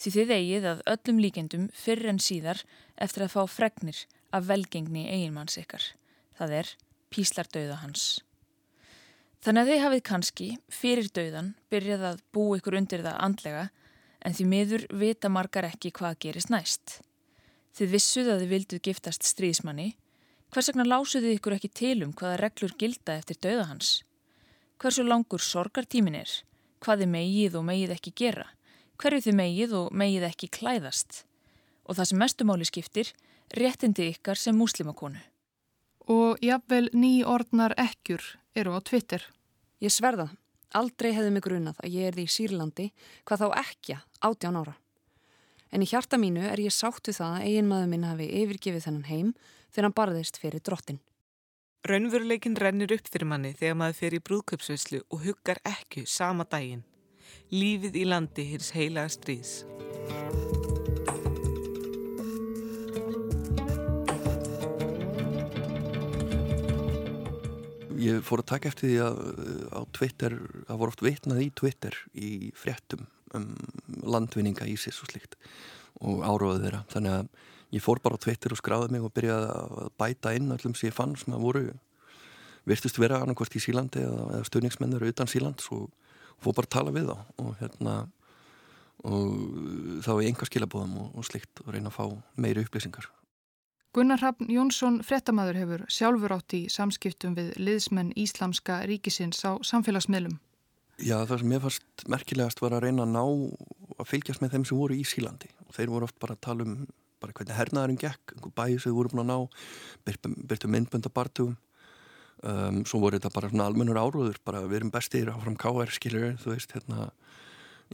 Því 0.00 0.12
þið 0.16 0.32
eigið 0.34 0.68
að 0.70 0.84
öllum 0.90 1.20
líkendum 1.22 1.66
fyrr 1.76 2.08
en 2.10 2.18
síðar 2.18 2.64
eftir 3.00 3.26
að 3.26 3.34
fá 3.36 3.42
fregnir 3.46 4.00
af 4.34 4.48
velgengni 4.48 5.06
eiginmanns 5.06 5.58
ykkar. 5.60 5.84
Það 6.34 6.56
er 6.58 6.72
píslar 7.14 7.48
dauða 7.54 7.78
hans. 7.84 8.06
Þannig 9.44 9.60
að 9.60 9.70
þið 9.70 9.82
hafið 9.84 10.04
kannski 10.08 10.50
fyrir 10.72 11.10
dauðan 11.14 11.54
byrjað 11.70 12.06
að 12.10 12.22
bú 12.34 12.46
ykkur 12.58 12.78
undir 12.80 13.04
það 13.04 13.20
andlega 13.28 13.64
en 14.24 14.36
því 14.36 14.46
miður 14.50 14.86
vita 15.04 15.30
margar 15.30 15.68
ekki 15.68 15.92
hvað 15.94 16.16
gerist 16.24 16.50
næst. 16.50 16.98
Þið 17.74 17.92
vissuð 17.96 18.30
að 18.30 18.42
þið 18.42 18.52
vilduð 18.54 18.82
giftast 18.86 19.26
stríðismanni, 19.26 19.88
hvers 20.54 20.70
vegna 20.70 20.86
lásuðu 20.86 21.34
ykkur 21.34 21.56
ekki 21.56 21.70
til 21.74 21.96
um 22.06 22.14
hvaða 22.14 22.40
reglur 22.44 22.76
gilda 22.78 23.18
eftir 23.18 23.40
dauða 23.42 23.68
hans? 23.72 23.92
Hversu 24.78 25.02
langur 25.06 25.42
sorgartímin 25.42 26.20
er? 26.22 26.30
Hvað 26.84 27.04
þið 27.04 27.12
megið 27.16 27.58
og 27.58 27.68
megið 27.68 27.94
ekki 27.96 28.14
gera? 28.22 28.48
Hverju 29.00 29.26
þið 29.26 29.38
megið 29.42 29.76
og 29.80 29.92
megið 30.04 30.26
ekki 30.30 30.52
klæðast? 30.54 31.24
Og 31.84 31.98
það 31.98 32.10
sem 32.10 32.22
mestumáli 32.22 32.70
skiptir, 32.70 33.14
réttindi 33.58 34.12
ykkar 34.14 34.38
sem 34.38 34.56
múslimakonu 34.56 35.20
og 36.10 36.40
jafnvel 36.44 36.90
ný 36.92 37.24
orðnar 37.24 37.74
ekkjur 37.80 38.22
eru 38.54 38.76
á 38.76 38.80
Twitter. 38.84 39.22
Ég 39.80 39.92
sverða, 39.92 40.28
aldrei 40.76 41.12
hefði 41.16 41.32
mig 41.32 41.44
grunað 41.44 41.80
að 41.80 41.96
ég 41.96 42.08
er 42.08 42.16
því 42.16 42.24
í 42.24 42.34
Sýrlandi 42.34 42.88
hvað 43.24 43.44
þá 43.44 43.48
ekki 43.62 43.96
átján 44.20 44.58
ára. 44.60 44.74
En 45.74 45.82
í 45.82 45.88
hjarta 45.90 46.14
mínu 46.22 46.44
er 46.46 46.60
ég 46.62 46.70
sáttu 46.70 47.10
það 47.10 47.32
að 47.34 47.44
eiginmaður 47.48 47.88
minn 47.90 48.06
hafi 48.06 48.26
yfirgefið 48.44 48.84
þennan 48.84 49.08
heim 49.08 49.30
þegar 49.74 49.86
hann 49.88 49.96
barðist 49.98 50.36
fyrir 50.38 50.62
drottin. 50.62 51.00
Raunveruleikin 51.84 52.54
rennir 52.62 52.94
upp 52.94 53.08
fyrir 53.10 53.26
manni 53.26 53.50
þegar 53.58 53.80
maður 53.80 53.98
fer 53.98 54.14
í 54.14 54.20
brúðköpsveislu 54.28 55.00
og 55.10 55.24
huggar 55.26 55.58
ekki 55.66 56.04
sama 56.06 56.46
daginn. 56.46 56.84
Lífið 57.50 57.98
í 57.98 58.04
landi 58.06 58.46
hins 58.52 58.70
heilaga 58.76 59.10
stríðs. 59.10 59.64
ég 68.04 68.20
fór 68.26 68.42
að 68.42 68.48
taka 68.50 68.68
eftir 68.68 68.90
því 68.90 68.96
að 69.00 69.20
á 69.72 69.80
Twitter, 69.96 70.34
það 70.68 70.80
voru 70.80 70.92
oft 70.92 71.04
vitnað 71.06 71.38
í 71.40 71.46
Twitter 71.56 71.94
í 72.12 72.30
fréttum 72.58 73.06
um 73.38 73.48
landvinninga 74.02 74.66
Ísis 74.70 75.00
og 75.02 75.10
slikt 75.12 75.38
og 76.04 76.24
áróðu 76.26 76.64
þeirra, 76.64 76.82
þannig 76.90 77.16
að 77.18 77.28
ég 77.74 77.82
fór 77.84 78.00
bara 78.02 78.18
á 78.18 78.22
Twitter 78.22 78.54
og 78.54 78.60
skráði 78.60 78.90
mig 78.94 79.04
og 79.04 79.12
byrjaði 79.14 79.50
að 79.54 79.90
bæta 80.00 80.34
inn 80.36 80.54
öllum 80.54 80.74
sem 80.74 80.90
ég 80.90 80.96
fann 80.96 81.14
sem 81.18 81.34
að 81.36 81.44
voru 81.46 81.64
virtust 82.68 82.98
vera 83.00 83.20
annarkvært 83.22 83.56
í 83.58 83.62
Sílandi 83.62 84.02
eða, 84.04 84.28
eða 84.38 84.48
stöðningsmennur 84.48 85.06
utan 85.10 85.30
Sílands 85.30 85.68
og, 85.74 85.88
fór 86.42 86.56
bara 86.56 86.68
að 86.68 86.74
tala 86.76 86.94
við 86.94 87.10
þá 87.10 87.16
og 87.40 87.50
hérna 87.60 87.98
og 89.04 90.00
þá 90.04 90.10
er 90.14 90.26
einhver 90.28 90.48
skilabóðum 90.48 90.96
og, 91.02 91.12
og 91.18 91.28
slikt 91.28 91.62
og 91.64 91.74
reyna 91.74 91.92
að 91.92 91.98
fá 91.98 92.40
meiri 92.40 92.64
upplýsingar 92.64 93.10
Gunnar 93.94 94.18
Hrafn 94.18 94.48
Jónsson 94.50 94.96
frettamæður 95.06 95.58
hefur 95.60 95.82
sjálfur 95.86 96.32
átt 96.34 96.56
í 96.56 96.64
samskiptum 96.72 97.36
við 97.36 97.52
liðsmenn 97.60 98.10
Íslamska 98.18 98.80
ríkisins 98.90 99.44
á 99.46 99.54
samfélagsmiðlum. 99.62 100.40
Já, 101.02 101.16
það 101.26 101.40
sem 101.40 101.54
ég 101.54 101.64
fannst 101.64 102.04
merkilegast 102.10 102.62
var 102.62 102.76
að 102.76 102.86
reyna 102.86 103.06
að 103.06 103.14
ná 103.14 103.22
að 103.98 104.10
fylgjast 104.10 104.42
með 104.42 104.54
þeim 104.54 104.66
sem 104.68 104.78
voru 104.78 104.98
í 104.98 105.06
Sílandi. 105.08 105.50
Og 105.66 105.74
þeir 105.74 105.92
voru 105.92 106.08
oft 106.08 106.20
bara 106.22 106.36
að 106.36 106.44
tala 106.46 106.66
um 106.66 106.76
bara 107.22 107.34
hvernig 107.34 107.56
hernaðurinn 107.56 108.00
gekk, 108.00 108.34
einhver 108.34 108.52
bæði 108.54 108.78
sem 108.78 108.90
þeir 108.90 108.98
voru 108.98 109.12
búin 109.14 109.22
að 109.24 109.30
ná, 109.30 109.38
byrtu 110.50 110.68
myndböndabartugum 110.68 111.54
um, 112.44 112.82
svo 112.84 113.00
voru 113.00 113.16
þetta 113.16 113.32
bara 113.32 113.48
svona 113.48 113.68
almennur 113.70 113.96
áróður, 113.96 114.36
bara 114.44 114.60
við 114.68 114.82
erum 114.82 114.92
bestir 114.92 115.30
áfram 115.32 115.56
káer, 115.56 115.94
skiljur, 115.94 116.34
þú 116.42 116.52
veist, 116.52 116.74
hérna 116.76 117.08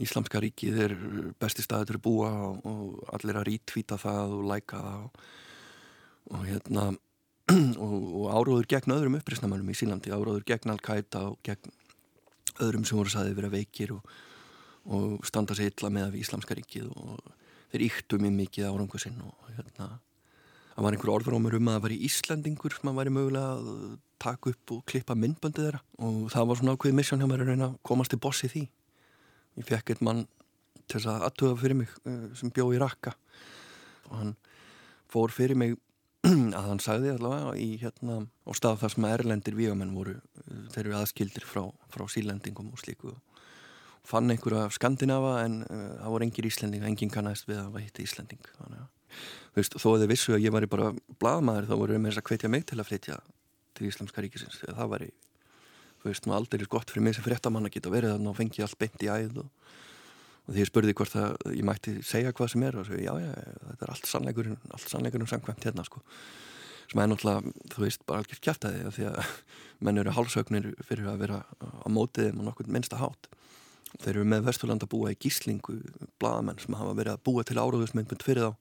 Íslamska 0.01 0.41
ríkið 0.43 0.81
er 0.83 0.97
besti 1.43 1.63
staður 1.63 1.99
að 1.99 2.03
búa 2.03 2.31
og, 2.49 2.67
og 2.67 3.15
allir 3.15 3.39
að 3.39 3.49
rítvíta 3.51 3.99
það 4.01 4.35
og 4.39 4.45
læka 4.51 4.83
það 4.83 5.07
og 5.07 5.23
og 6.31 6.47
hérna 6.47 6.87
og, 7.85 7.95
og 8.21 8.27
áróður 8.31 8.69
gegn 8.71 8.95
öðrum 8.95 9.19
upprýstamannum 9.19 9.71
í 9.73 9.77
Sýlandi, 9.79 10.13
áróður 10.15 10.47
gegn 10.47 10.75
Al-Qaida 10.75 11.25
og 11.33 11.41
gegn 11.47 11.73
öðrum 12.59 12.87
sem 12.89 12.99
voru 12.99 13.13
saðið 13.13 13.39
vera 13.39 13.53
veikir 13.53 13.95
og, 13.95 14.15
og 14.91 15.27
standa 15.29 15.57
sér 15.57 15.71
illa 15.73 15.93
með 15.95 16.19
Íslamska 16.21 16.57
ríkið 16.59 16.91
og 16.91 17.21
þeir 17.71 17.87
yktu 17.87 18.19
mjög 18.21 18.37
mikið 18.39 18.71
árangu 18.71 19.01
sinn 19.03 19.21
og 19.23 19.51
hérna 19.57 19.91
það 20.75 20.87
var 20.87 20.97
einhver 20.97 21.13
orðrómur 21.15 21.57
um 21.59 21.69
að 21.69 21.77
það 21.77 21.85
var 21.85 21.95
í 21.95 22.01
Íslandingur 22.09 22.77
sem 22.77 22.91
að 22.91 22.99
væri 23.01 23.15
mögulega 23.15 23.55
að 23.55 23.97
taka 24.21 24.53
upp 24.53 24.75
og 24.75 24.85
klippa 24.89 25.17
myndböndið 25.19 25.67
þeirra 25.67 25.81
og 26.07 26.21
það 26.33 26.51
var 26.51 26.61
svona 26.61 26.77
ákveðið 26.77 26.99
missjón 26.99 27.23
hjá 27.23 27.29
mér 27.31 27.45
að 27.45 27.51
reyna 27.53 27.69
að 27.71 27.79
komast 27.91 28.13
til 28.13 28.21
bossi 28.21 28.51
því. 28.53 28.63
Ég 29.61 29.69
fekk 29.69 29.93
eitt 29.95 30.05
mann 30.05 30.27
til 30.87 30.99
þess 30.99 31.11
að 31.13 31.27
aðtöða 31.29 31.61
fyrir 31.61 31.79
mig 31.81 31.95
eh, 32.09 32.27
sem 32.39 32.53
bjó 32.55 32.67
í 32.75 32.81
Raqqa 32.81 33.15
og 34.11 34.17
hann 34.19 34.35
fór 35.11 35.35
fyrir 35.35 35.59
mig 35.59 35.77
að 36.59 36.67
hann 36.67 36.83
sagði 36.83 37.15
allavega 37.15 37.57
í 37.57 37.71
hérna 37.81 38.21
á 38.27 38.51
stað 38.57 38.81
þar 38.83 38.95
sem 38.95 39.09
erlendir 39.09 39.57
vígamenn 39.57 39.97
voru 39.97 40.19
þeir 40.75 40.85
eru 40.87 40.97
aðskildir 41.01 41.47
frá, 41.49 41.65
frá 41.93 42.07
sílendingum 42.11 42.71
og 42.75 42.81
slíku. 42.83 43.17
Fann 44.07 44.33
einhverja 44.33 44.69
skandinafa 44.75 45.37
en 45.45 45.61
uh, 45.67 45.83
það 46.01 46.15
voru 46.15 46.27
engir 46.27 46.49
Íslending, 46.49 46.85
enginn 46.89 47.13
kannast 47.13 47.49
við 47.49 47.61
að 47.61 47.75
það 47.75 47.85
hitti 47.87 48.07
Íslending. 48.07 48.47
Þannig 48.59 48.85
að 48.85 48.89
veist, 49.57 49.77
þó 49.77 49.89
að 49.95 50.05
þið 50.05 50.13
vissu 50.13 50.37
að 50.37 50.45
ég 50.45 50.55
var 50.55 50.67
bara 50.71 50.93
bladmaður 51.23 51.69
þá 51.71 51.75
voru 51.83 51.99
með 51.99 52.13
þess 52.13 52.23
að 52.23 52.31
hvetja 52.31 52.53
mig 52.53 52.67
til 52.69 52.79
að 52.79 52.89
flytja 52.91 53.19
til 53.77 53.89
Íslamska 53.89 54.25
ríkisins 54.25 54.61
það 54.63 54.91
var 54.93 55.05
í 55.07 55.11
þú 56.01 56.09
veist, 56.09 56.27
nú 56.27 56.37
aldrei 56.37 56.61
er 56.61 56.71
gott 56.71 56.91
fyrir 56.91 57.05
mig 57.05 57.17
sem 57.17 57.25
fréttamann 57.27 57.69
að 57.69 57.77
geta 57.77 57.93
verið 57.93 58.15
þarna 58.15 58.33
og 58.33 58.39
fengi 58.39 58.65
allt 58.65 58.79
beint 58.81 59.05
í 59.05 59.11
æð 59.11 59.43
og, 59.43 59.49
og 60.47 60.55
því 60.55 60.63
ég 60.63 60.71
spurði 60.71 60.95
hvort 60.99 61.17
að 61.21 61.35
ég 61.55 61.67
mætti 61.67 61.97
segja 62.07 62.35
hvað 62.37 62.53
sem 62.53 62.65
er 62.67 62.79
og 62.81 62.87
svo 62.89 63.01
já, 63.01 63.13
já, 63.23 63.33
þetta 63.71 63.87
er 63.87 63.93
allt 63.95 64.11
sannleikurinn 64.11 64.61
allt 64.71 64.93
sannleikurinn 64.93 65.31
samkvæmt 65.31 65.67
hérna 65.69 65.85
sko. 65.87 66.03
Sem 66.91 66.99
er 66.99 67.11
náttúrulega, 67.11 67.53
þú 67.71 67.85
veist, 67.85 68.07
bara 68.09 68.25
algjört 68.25 68.43
kjæft 68.43 68.67
að 68.67 68.79
því 68.97 69.05
að 69.13 69.35
menn 69.87 70.01
eru 70.03 70.15
hálsögnir 70.17 70.73
fyrir 70.87 71.11
að 71.13 71.21
vera 71.23 71.43
á 71.63 71.87
mótiðum 71.93 72.43
og 72.43 72.49
nokkur 72.51 72.71
minnsta 72.73 72.99
hátt. 72.99 73.31
Þeir 74.01 74.17
eru 74.17 74.27
með 74.31 74.47
Vesturland 74.49 74.85
að 74.85 74.91
búa 74.93 75.13
í 75.13 75.19
gíslingu 75.19 75.77
bladamenn 76.23 76.59
sem 76.63 76.77
hafa 76.79 76.97
verið 76.99 77.17
að 77.17 77.23
búa 77.27 77.45
til 77.47 77.59
áráðusmyndmynd 77.59 78.27
fyrir 78.27 78.49
þá 78.49 78.53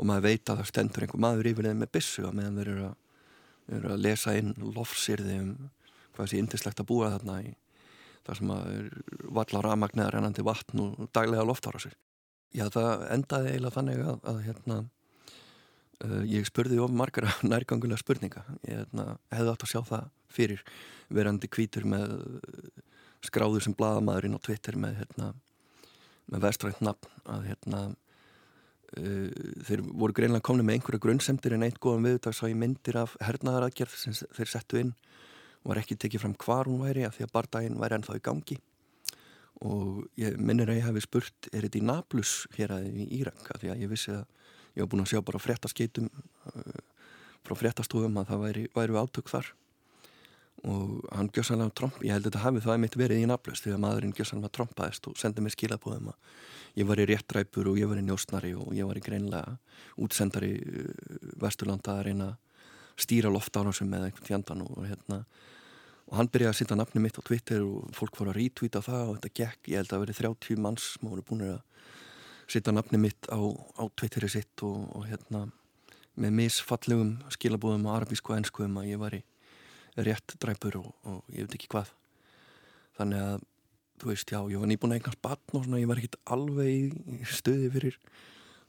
og 0.00 0.08
maður 0.08 0.26
veit 0.28 0.48
að 0.48 0.60
það 0.60 0.70
stendur 0.70 1.04
einhver 1.04 1.20
maður 1.20 1.50
yfir 1.50 1.68
þeim 1.68 1.82
með 1.84 1.92
bissu 1.96 2.24
að 2.24 2.36
meðan 2.38 2.60
þeir 2.60 2.70
eru 2.72 2.86
að, 2.86 2.94
eru 3.76 3.90
að 3.92 4.04
lesa 4.06 4.36
inn 4.40 4.54
lofsýrði 4.76 5.36
um 5.42 5.50
hvað 6.16 6.30
sé 6.32 6.40
indislegt 6.40 6.80
að 6.80 6.88
búa 6.88 7.10
þarna 7.12 7.36
í 7.44 7.52
þar 8.26 8.40
sem 8.40 8.52
að 8.54 8.70
valla 9.38 9.62
ramagnar 9.64 10.14
rennandi 10.14 10.44
vatn 10.46 10.82
og 10.84 11.10
daglega 11.14 11.46
loftára 11.46 11.80
sér. 11.82 11.96
Já 12.56 12.66
það 12.72 13.04
endaði 13.14 13.52
eiginlega 13.52 13.76
þannig 13.76 14.02
að, 14.02 14.16
að 14.32 14.40
hérna, 14.48 14.78
uh, 16.04 16.22
ég 16.26 16.48
spurði 16.48 16.80
of 16.82 16.94
margar 16.94 17.28
nærgangulega 17.52 18.02
spurninga. 18.02 18.44
Ég 18.66 18.82
hérna, 18.82 19.14
hefði 19.32 19.54
átt 19.54 19.66
að 19.66 19.72
sjá 19.74 19.80
það 19.92 20.10
fyrir 20.30 20.64
verandi 21.10 21.50
kvítur 21.50 21.86
með 21.90 22.18
skráður 23.26 23.64
sem 23.64 23.76
bladamæðurinn 23.76 24.38
á 24.38 24.44
Twitter 24.44 24.78
með, 24.80 25.02
hérna, 25.02 25.32
með 26.30 26.46
vestrænt 26.46 26.84
nafn 26.84 27.10
að 27.30 27.48
hérna, 27.50 27.82
uh, 28.98 29.28
þeir 29.68 29.84
voru 29.90 30.16
greinlega 30.16 30.46
komni 30.50 30.66
með 30.66 30.80
einhverja 30.80 31.04
grunnsemtir 31.06 31.56
en 31.56 31.66
eitt 31.66 31.80
góðan 31.82 32.08
viðdags 32.10 32.42
á 32.42 32.50
ég 32.50 32.58
myndir 32.58 33.00
af 33.00 33.14
hernaðaraðgerð 33.22 33.96
sem 34.00 34.16
þeir 34.36 34.54
settu 34.58 34.82
inn 34.82 34.94
var 35.66 35.80
ekki 35.80 35.98
tekið 36.00 36.24
fram 36.24 36.36
hvar 36.40 36.68
hún 36.70 36.82
væri 36.84 37.04
af 37.06 37.16
því 37.16 37.26
að 37.26 37.32
bardaginn 37.36 37.80
væri 37.80 37.98
ennþá 37.98 38.16
í 38.16 38.24
gangi. 38.24 38.58
Og 39.60 40.04
ég 40.16 40.38
minnir 40.40 40.70
að 40.72 40.80
ég 40.80 40.86
hefði 40.88 41.04
spurt 41.04 41.48
er 41.52 41.66
þetta 41.66 41.80
í 41.80 41.84
Nablus 41.84 42.34
hér 42.56 42.76
að 42.78 42.86
í 42.88 43.08
Írak? 43.20 43.42
Af 43.52 43.60
því 43.60 43.72
að 43.74 43.82
ég 43.84 43.92
vissi 43.92 44.14
að 44.14 44.24
ég 44.76 44.84
var 44.84 44.90
búin 44.92 45.04
að 45.04 45.10
sjá 45.12 45.20
bara 45.26 45.42
fréttaskeitum 45.42 46.08
uh, 46.08 46.78
frá 47.44 47.56
fréttastofum 47.58 48.20
að 48.20 48.30
það 48.30 48.44
væri, 48.46 48.64
væri 48.76 49.00
átök 49.00 49.32
þar. 49.32 49.50
Og 50.70 51.04
hann 51.16 51.30
gjössanlega 51.32 51.72
tromp, 51.76 52.00
ég 52.04 52.12
held 52.12 52.24
að 52.24 52.30
þetta 52.30 52.44
hafi 52.44 52.64
það 52.64 52.80
mitt 52.82 52.96
verið 53.00 53.22
í 53.22 53.28
Nablus 53.28 53.62
því 53.64 53.74
að 53.74 53.82
maðurinn 53.84 54.16
gjössanlega 54.16 54.56
trompaðist 54.56 55.08
og 55.08 55.20
sendið 55.20 55.46
mér 55.46 55.54
skilabóðum 55.56 56.10
að 56.12 56.34
ég 56.80 56.88
var 56.88 57.00
í 57.00 57.06
réttræpur 57.08 57.70
og 57.70 57.80
ég 57.80 57.88
var 57.90 58.00
í 58.00 58.04
njóstnari 58.04 58.52
og 58.56 58.74
ég 58.76 58.88
var 58.88 59.00
í 59.00 59.04
greinlega 59.04 59.56
útsendari 60.00 60.54
uh, 60.60 60.92
Vesturlanda 61.40 61.98
að 61.98 62.06
reyna 62.08 62.30
stýra 63.00 63.32
loftárásum 63.32 63.90
með 63.90 64.08
einhvern 64.08 64.28
tjandan 64.28 64.64
og 64.66 64.84
hérna. 64.86 65.22
Og 66.10 66.18
hann 66.18 66.30
byrjaði 66.32 66.52
að 66.52 66.58
sýta 66.58 66.78
nafni 66.78 67.02
mitt 67.04 67.18
á 67.18 67.22
Twitter 67.22 67.62
og 67.62 67.90
fólk 67.94 68.18
voru 68.18 68.32
að 68.32 68.40
rítvíta 68.40 68.82
það 68.82 69.04
og 69.06 69.18
þetta 69.18 69.32
gekk, 69.40 69.70
ég 69.70 69.82
held 69.82 69.94
að 69.94 70.04
verið 70.04 70.22
30 70.24 70.62
manns 70.64 70.86
sem 70.96 71.10
voru 71.10 71.24
búin 71.26 71.44
að 71.46 71.60
sýta 72.50 72.74
nafni 72.74 72.98
mitt 72.98 73.30
á, 73.30 73.38
á 73.38 73.84
Twitteri 73.94 74.30
sitt 74.32 74.64
og, 74.66 74.88
og 74.96 75.06
hérna 75.06 75.46
með 76.20 76.34
misfallegum 76.40 77.14
skilabóðum 77.32 77.86
á 77.86 77.94
arabísku 77.94 78.34
og 78.34 78.40
ennsku 78.40 78.66
um 78.66 78.80
að 78.82 78.90
ég 78.90 79.00
var 79.00 79.14
í 79.16 79.22
rétt 80.00 80.34
dræpur 80.42 80.80
og, 80.80 80.90
og 81.06 81.22
ég 81.34 81.46
veit 81.46 81.56
ekki 81.56 81.70
hvað. 81.70 81.94
Þannig 82.98 83.22
að 83.28 83.46
þú 84.00 84.10
veist, 84.10 84.32
já, 84.32 84.40
ég 84.50 84.60
var 84.60 84.70
nýbúin 84.70 84.94
að 84.94 85.00
eignast 85.00 85.22
batn 85.22 85.58
og 85.58 85.64
svona, 85.66 85.80
ég 85.80 85.90
var 85.90 86.00
ekkit 86.00 86.18
alveg 86.32 86.94
í 87.20 87.28
stuði 87.28 87.70
fyrir 87.74 87.98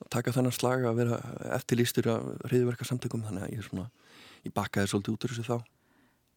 taka 0.10 0.34
þennan 0.34 0.56
slag 0.56 0.88
að 0.88 1.04
vera 1.04 1.20
eftirlýstur 1.58 2.10
af 2.14 2.32
reyðverka 2.52 2.88
samtökum 2.88 3.24
þannig 3.28 3.46
að 3.46 3.54
ég, 3.58 3.68
svona, 3.68 3.88
ég 4.48 4.56
bakkaði 4.56 4.92
svolítið 4.92 5.14
út 5.14 5.28
úr 5.28 5.36
þessu 5.36 5.48
þá 5.52 5.58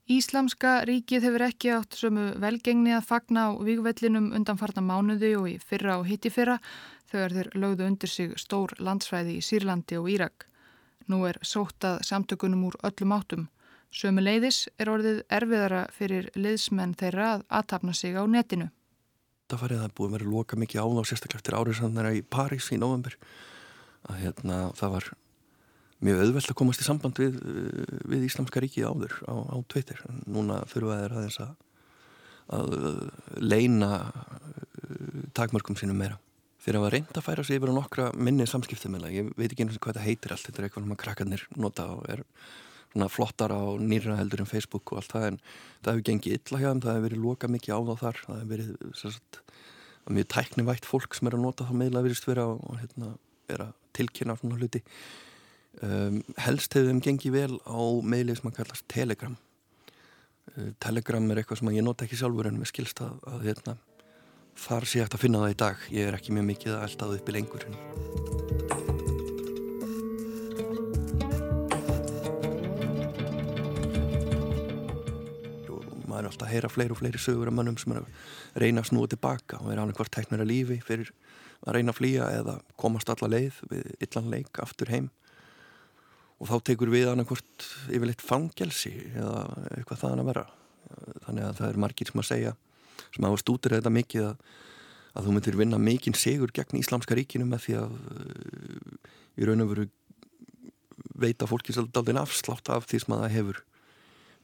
Íslamska 0.05 0.83
ríkið 0.85 1.24
hefur 1.24 1.42
ekki 1.46 1.70
átt 1.72 1.96
sömu 1.96 2.35
velgengni 2.37 2.92
að 2.92 3.07
fagna 3.09 3.46
á 3.48 3.50
vígvellinum 3.57 4.35
undanfarna 4.37 4.83
mánuði 4.85 5.31
og 5.38 5.46
í 5.48 5.55
fyrra 5.57 5.94
og 5.96 6.05
hitti 6.11 6.29
fyrra 6.29 6.59
þegar 7.09 7.33
þeir 7.33 7.48
lögðu 7.62 7.87
undir 7.88 8.12
sig 8.12 8.35
stór 8.37 8.74
landsvæði 8.85 9.38
í 9.38 9.44
Sýrlandi 9.46 9.96
og 9.96 10.11
Írak. 10.12 10.44
Nú 11.09 11.22
er 11.24 11.38
sótað 11.40 12.03
samtökunum 12.05 12.66
úr 12.68 12.77
öllum 12.85 13.16
áttum. 13.16 13.48
Sömu 13.88 14.20
leiðis 14.20 14.66
er 14.77 14.92
orðið 14.92 15.22
erfiðara 15.33 15.87
fyrir 15.96 16.29
liðsmenn 16.37 16.92
þeirra 17.00 17.31
að 17.38 17.48
aðtapna 17.48 17.96
sig 17.96 18.12
á 18.12 18.29
netinu. 18.29 18.68
Það 19.48 19.64
farið 19.64 19.85
að 19.87 19.96
búið 19.96 20.11
að 20.11 20.16
vera 20.18 20.33
loka 20.37 20.61
mikið 20.61 20.85
áná 20.85 21.09
sérstaklega 21.09 21.40
eftir 21.40 21.57
árið 21.57 21.81
saman 21.81 22.12
í 22.12 22.22
París 22.29 22.68
í 22.77 22.77
november. 22.77 23.16
Að 24.04 24.20
hérna 24.20 24.58
það 24.76 24.96
var 24.98 25.10
mjög 26.04 26.20
auðvelt 26.24 26.50
að 26.52 26.58
komast 26.58 26.82
í 26.82 26.86
samband 26.86 27.20
við, 27.20 27.38
eh, 27.40 28.00
við 28.10 28.26
Íslamska 28.28 28.60
ríkið 28.60 28.88
áður 28.90 29.14
á, 29.24 29.34
á 29.54 29.56
Twitter. 29.70 30.02
Núna 30.26 30.60
þurfa 30.68 31.00
þeir 31.00 31.16
aðeins 31.16 31.40
að, 31.44 31.54
að 32.58 32.76
leina 33.40 33.90
eh, 34.04 35.24
takmörkum 35.36 35.78
sínum 35.80 36.00
meira. 36.00 36.20
Þeir 36.64 36.78
hafa 36.80 36.92
reynd 36.94 37.12
að 37.12 37.26
færa 37.26 37.44
sig 37.44 37.58
yfir 37.58 37.72
á 37.72 37.76
nokkra 37.76 38.10
minni 38.16 38.46
samskiptumila. 38.48 39.12
Ég 39.12 39.32
veit 39.36 39.50
ekki 39.50 39.66
eins 39.66 39.76
og 39.76 39.84
hvað 39.84 39.98
það 39.98 40.08
heitir 40.08 40.32
allt. 40.32 40.46
Þetta 40.48 40.62
er 40.62 40.68
eitthvað 40.68 40.86
sem 40.86 40.94
að 40.94 41.00
krakkarnir 41.02 41.46
nota 41.60 41.88
og 41.92 42.06
er 42.08 42.22
svona 42.94 43.08
flottara 43.12 43.58
á 43.60 43.64
nýra 43.82 44.16
heldur 44.16 44.44
en 44.44 44.48
Facebook 44.48 44.92
og 44.92 45.02
allt 45.02 45.12
það 45.12 45.26
en 45.28 45.38
það 45.84 45.90
hefur 45.90 46.06
gengið 46.08 46.36
illa 46.38 46.60
hjá 46.62 46.68
þeim. 46.70 46.82
Það 46.84 46.96
hefur 46.96 47.06
verið 47.08 47.24
loka 47.24 47.50
mikið 47.52 47.76
á 47.76 47.80
þá 47.84 47.94
þar. 48.00 48.22
Það 48.24 48.40
hefur 48.40 48.52
verið 48.54 48.96
sagt, 49.02 49.40
mjög 50.08 50.30
tæknivægt 50.32 50.88
fólk 50.88 51.18
sem 51.18 51.28
er 51.28 51.36
að 51.36 51.44
nota 51.44 51.68
þá 51.68 51.74
meðlega 51.82 52.06
virðist 52.08 52.28
vera 52.28 52.48
og, 52.54 52.78
hérna, 52.80 53.12
er 53.52 53.66
að 53.66 53.74
tilkynna 53.96 54.37
svona 54.40 54.59
hluti. 54.61 54.83
Um, 55.83 56.20
helst 56.38 56.76
hefur 56.76 56.87
þeim 56.87 57.00
gengið 57.02 57.35
vel 57.35 57.57
á 57.66 57.83
meðlið 58.07 58.38
sem 58.38 58.50
að 58.52 58.59
kallast 58.61 58.85
Telegram 58.92 59.33
uh, 60.54 60.68
Telegram 60.78 61.26
er 61.33 61.40
eitthvað 61.40 61.61
sem 61.61 61.72
ég 61.74 61.83
nota 61.83 62.07
ekki 62.07 62.20
sjálfur 62.20 62.46
en 62.46 62.61
með 62.61 62.70
skilst 62.70 63.02
að, 63.02 63.16
að 63.26 63.48
hérna, 63.48 63.74
þar 64.54 64.87
sé 64.87 65.00
ég 65.00 65.09
eftir 65.09 65.18
að 65.18 65.24
finna 65.24 65.42
það 65.42 65.57
í 65.57 65.59
dag 65.64 65.88
ég 65.96 66.07
er 66.07 66.18
ekki 66.20 66.37
mjög 66.37 66.46
mikið 66.52 66.76
að 66.76 66.87
elda 66.87 67.09
það 67.09 67.16
upp 67.18 67.33
í 67.33 67.35
lengur 67.35 67.66
maður 76.14 76.22
er 76.22 76.30
alltaf 76.30 76.46
að 76.46 76.52
heyra 76.52 76.70
fleiri 76.70 76.94
og 76.94 77.00
fleiri 77.00 77.20
sögur 77.24 77.50
af 77.50 77.59
mannum 77.59 77.78
sem 77.80 77.96
er 77.96 78.04
að 78.04 78.62
reyna 78.62 78.85
að 78.85 78.92
snúa 78.92 79.11
tilbaka 79.11 79.59
og 79.59 79.72
er 79.72 79.83
án 79.83 79.90
einhver 79.90 80.11
teknir 80.14 80.44
að 80.44 80.52
lífi 80.52 80.78
fyrir 80.87 81.11
að 81.64 81.79
reyna 81.79 81.94
að 81.94 81.98
flýja 82.00 82.31
eða 82.40 82.57
komast 82.81 83.11
alla 83.12 83.31
leið 83.33 83.61
við 83.70 83.88
illan 84.07 84.31
leik 84.33 84.61
aftur 84.62 84.92
heim. 84.92 85.09
Og 86.42 86.50
þá 86.50 86.57
tekur 86.68 86.92
við 86.92 87.09
annarkort 87.09 87.66
yfirleitt 87.88 88.24
fangelsi 88.24 88.92
eða 89.14 89.46
eitthvað 89.79 90.03
þaðan 90.03 90.22
að 90.24 90.31
vera. 90.33 90.44
Þannig 91.24 91.48
að 91.48 91.59
það 91.61 91.68
er 91.70 91.83
margir 91.85 92.11
sem 92.11 92.22
að 92.22 92.31
segja 92.31 92.55
sem 93.14 93.27
að 93.27 93.37
stútir 93.40 93.77
þetta 93.77 93.92
mikið 93.94 94.29
að, 94.29 94.48
að 95.14 95.27
þú 95.27 95.35
myndir 95.37 95.59
vinna 95.59 95.79
mikinn 95.81 96.16
segur 96.18 96.53
gegn 96.55 96.81
Íslamska 96.81 97.16
ríkinu 97.16 97.46
með 97.48 97.66
því 97.66 97.77
að 97.81 97.94
uh, 97.94 99.12
í 99.38 99.46
raun 99.48 99.64
og 99.64 99.70
veru 99.70 99.87
veita 101.14 101.46
fólki 101.46 101.74
svolítið 101.74 102.18
afslátt 102.18 102.70
af 102.74 102.88
því 102.90 103.00
sem 103.03 103.14
að 103.14 103.24
það 103.24 103.35
hefur 103.38 103.62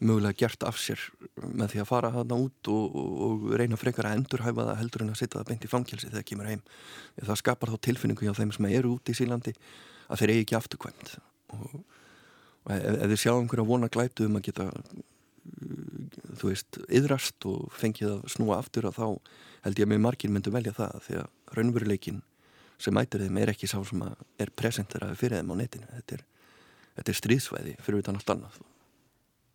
mögulega 0.01 0.39
gert 0.43 0.65
af 0.65 0.79
sér 0.81 1.01
með 1.37 1.75
því 1.75 1.83
að 1.83 1.89
fara 1.91 2.11
hana 2.15 2.39
út 2.41 2.71
og, 2.73 2.97
og, 2.97 3.11
og 3.27 3.43
reyna 3.61 3.79
frekar 3.81 4.09
að 4.09 4.21
endurhæfa 4.21 4.67
það 4.71 4.81
heldur 4.81 5.05
en 5.05 5.13
að 5.13 5.21
setja 5.21 5.41
það 5.41 5.51
beint 5.51 5.67
í 5.67 5.71
fangelsi 5.71 6.09
þegar 6.09 6.19
það 6.19 6.29
kemur 6.31 6.51
heim. 6.51 6.63
Það 7.21 7.41
skapar 7.43 7.73
þá 7.73 7.79
tilfinningu 7.87 8.27
hjá 8.27 8.35
þeim 8.39 8.55
sem 8.57 8.69
eru 8.71 8.95
út 8.97 9.13
í 9.13 9.17
Sílandi 9.17 9.55
að 10.09 10.23
þeir 10.23 10.33
eigi 10.35 10.47
ekki 10.47 10.59
afturkvæmt. 10.59 11.13
Og, 11.57 11.77
og 12.65 12.73
ef, 12.77 13.05
þið 13.13 13.21
sjá 13.21 13.33
einhverja 13.35 13.69
vona 13.69 13.93
glætu 13.93 14.29
um 14.31 14.41
að 14.41 14.47
geta 14.49 14.71
þú 16.41 16.49
veist, 16.49 16.81
yðrast 16.89 17.49
og 17.49 17.69
fengið 17.77 18.17
að 18.17 18.27
snúa 18.33 18.59
aftur 18.61 18.89
að 18.89 18.99
þá 18.99 19.07
held 19.67 19.81
ég 19.81 19.87
að 19.87 19.93
mjög 19.93 20.05
margir 20.07 20.33
myndu 20.33 20.53
velja 20.55 20.75
það 20.77 20.99
því 21.05 21.21
að 21.21 21.57
raunveruleikin 21.59 22.25
sem 22.81 22.97
mætir 22.97 23.27
þeim 23.27 23.41
er 23.43 23.53
ekki 23.53 23.69
sá 23.69 23.77
sem 23.85 24.03
er 24.41 24.53
presenteraði 24.57 25.21
fyrir 25.21 25.43
þeim 25.43 25.53
á 25.53 25.57
netinu. 25.61 25.89
Þetta 25.99 26.17
er, 26.17 26.27
þetta 26.97 27.13
er 27.13 27.19
stríðsvæði 27.21 27.81
fyrir 27.85 28.05
utan 28.05 28.21
allt 28.21 28.37
annað 28.37 28.61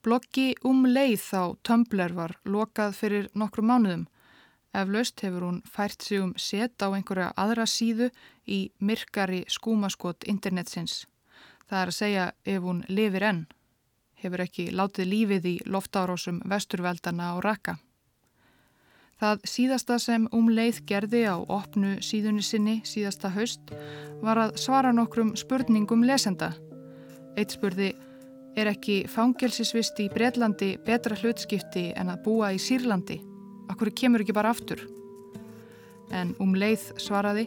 Bloggi 0.06 0.53
um 0.64 0.86
leið 0.86 1.26
á 1.34 1.43
Tumblr 1.66 2.14
var 2.14 2.38
lokað 2.45 2.93
fyrir 2.99 3.32
nokkru 3.34 3.66
mánuðum 3.66 4.06
Eflaust 4.76 5.22
hefur 5.24 5.47
hún 5.47 5.60
fært 5.66 6.03
sig 6.03 6.22
um 6.22 6.36
set 6.38 6.78
á 6.84 6.91
einhverja 6.91 7.32
aðra 7.39 7.66
síðu 7.66 8.12
í 8.45 8.70
myrkari 8.80 9.45
skúmaskot 9.49 10.28
internetsins 10.28 11.06
Það 11.66 11.80
er 11.82 11.89
að 11.89 11.97
segja 11.97 12.26
ef 12.45 12.62
hún 12.62 12.84
lifir 12.93 13.26
enn, 13.26 13.41
hefur 14.22 14.43
ekki 14.45 14.68
látið 14.70 15.10
lífið 15.10 15.47
í 15.49 15.56
loftárásum 15.66 16.43
vesturveldana 16.45 17.34
á 17.34 17.36
rakka. 17.41 17.78
Það 19.16 19.45
síðasta 19.47 19.97
sem 20.03 20.28
um 20.36 20.49
leið 20.51 20.82
gerði 20.89 21.24
á 21.26 21.36
opnu 21.39 21.95
síðunni 22.06 22.43
sinni 22.45 22.76
síðasta 22.86 23.32
haust 23.34 23.72
var 24.22 24.41
að 24.43 24.58
svara 24.62 24.91
nokkrum 24.93 25.34
spurningum 25.39 26.03
lesenda. 26.06 26.51
Eitt 27.39 27.56
spurði, 27.56 27.93
er 28.59 28.71
ekki 28.73 29.03
fangelsisvist 29.09 30.01
í 30.03 30.09
Breitlandi 30.12 30.77
betra 30.87 31.18
hlutskipti 31.18 31.91
en 31.97 32.12
að 32.12 32.25
búa 32.27 32.55
í 32.55 32.62
Sýrlandi? 32.62 33.21
Akkur 33.71 33.93
kemur 33.95 34.25
ekki 34.25 34.35
bara 34.35 34.51
aftur? 34.51 34.83
en 36.14 36.35
um 36.43 36.55
leið 36.59 36.91
svaraði 37.01 37.47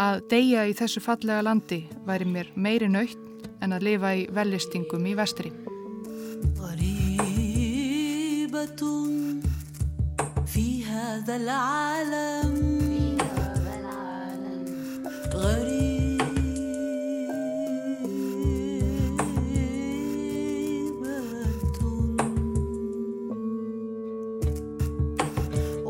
að 0.00 0.22
deyja 0.32 0.66
í 0.68 0.76
þessu 0.76 1.02
fallega 1.04 1.44
landi 1.44 1.82
væri 2.06 2.28
mér 2.28 2.52
meiri 2.56 2.88
nöytt 2.90 3.18
en 3.64 3.76
að 3.76 3.86
lifa 3.90 4.14
í 4.16 4.28
vellistingum 4.32 5.06
í 5.06 5.16
vestri. 5.18 5.52
غريبة 15.30 15.83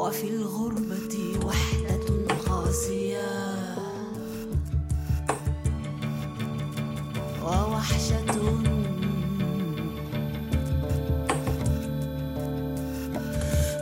وفي 0.06 0.28
الغربة 0.30 1.40
وحدة 1.46 2.08
قاسية 2.50 3.28
ووحشة. 7.44 8.36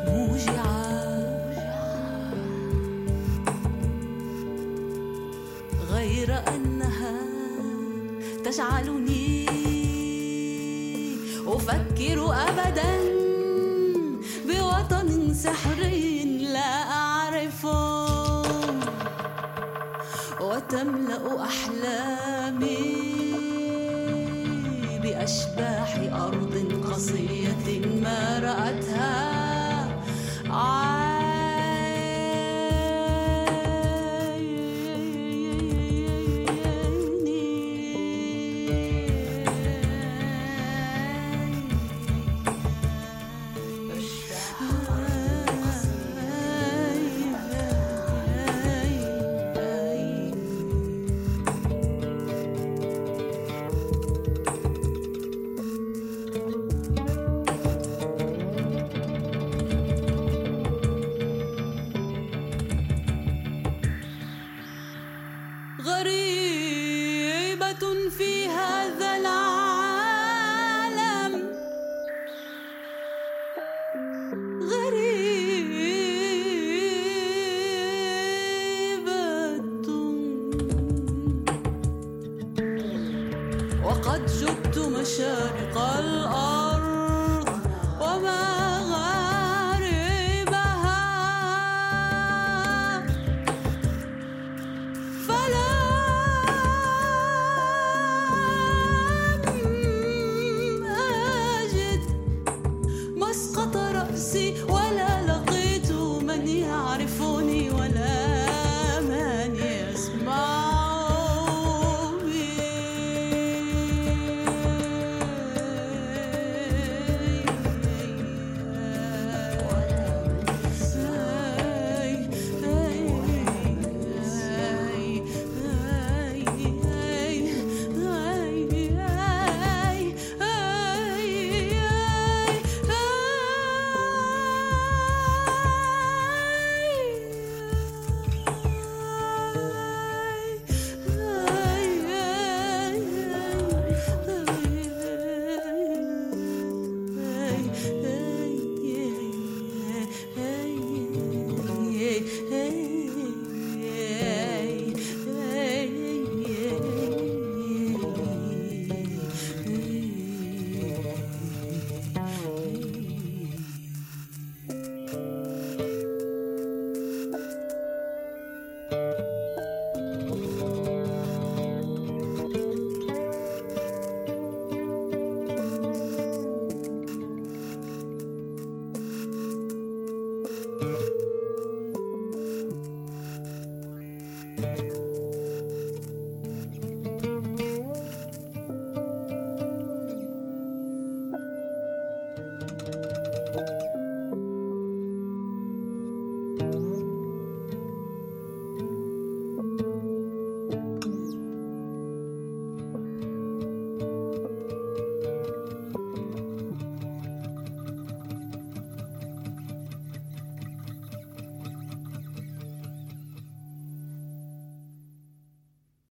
موجعة. 0.08 0.84
غير 5.92 6.30
أنها 6.48 7.20
تجعلني 8.44 9.46
أفكر 11.48 12.34
أبدا. 12.50 13.03
بأشباح 25.24 25.96
أرض 26.14 26.84
قصية 26.88 27.80
ما 28.02 28.40
رأتها. 28.40 29.33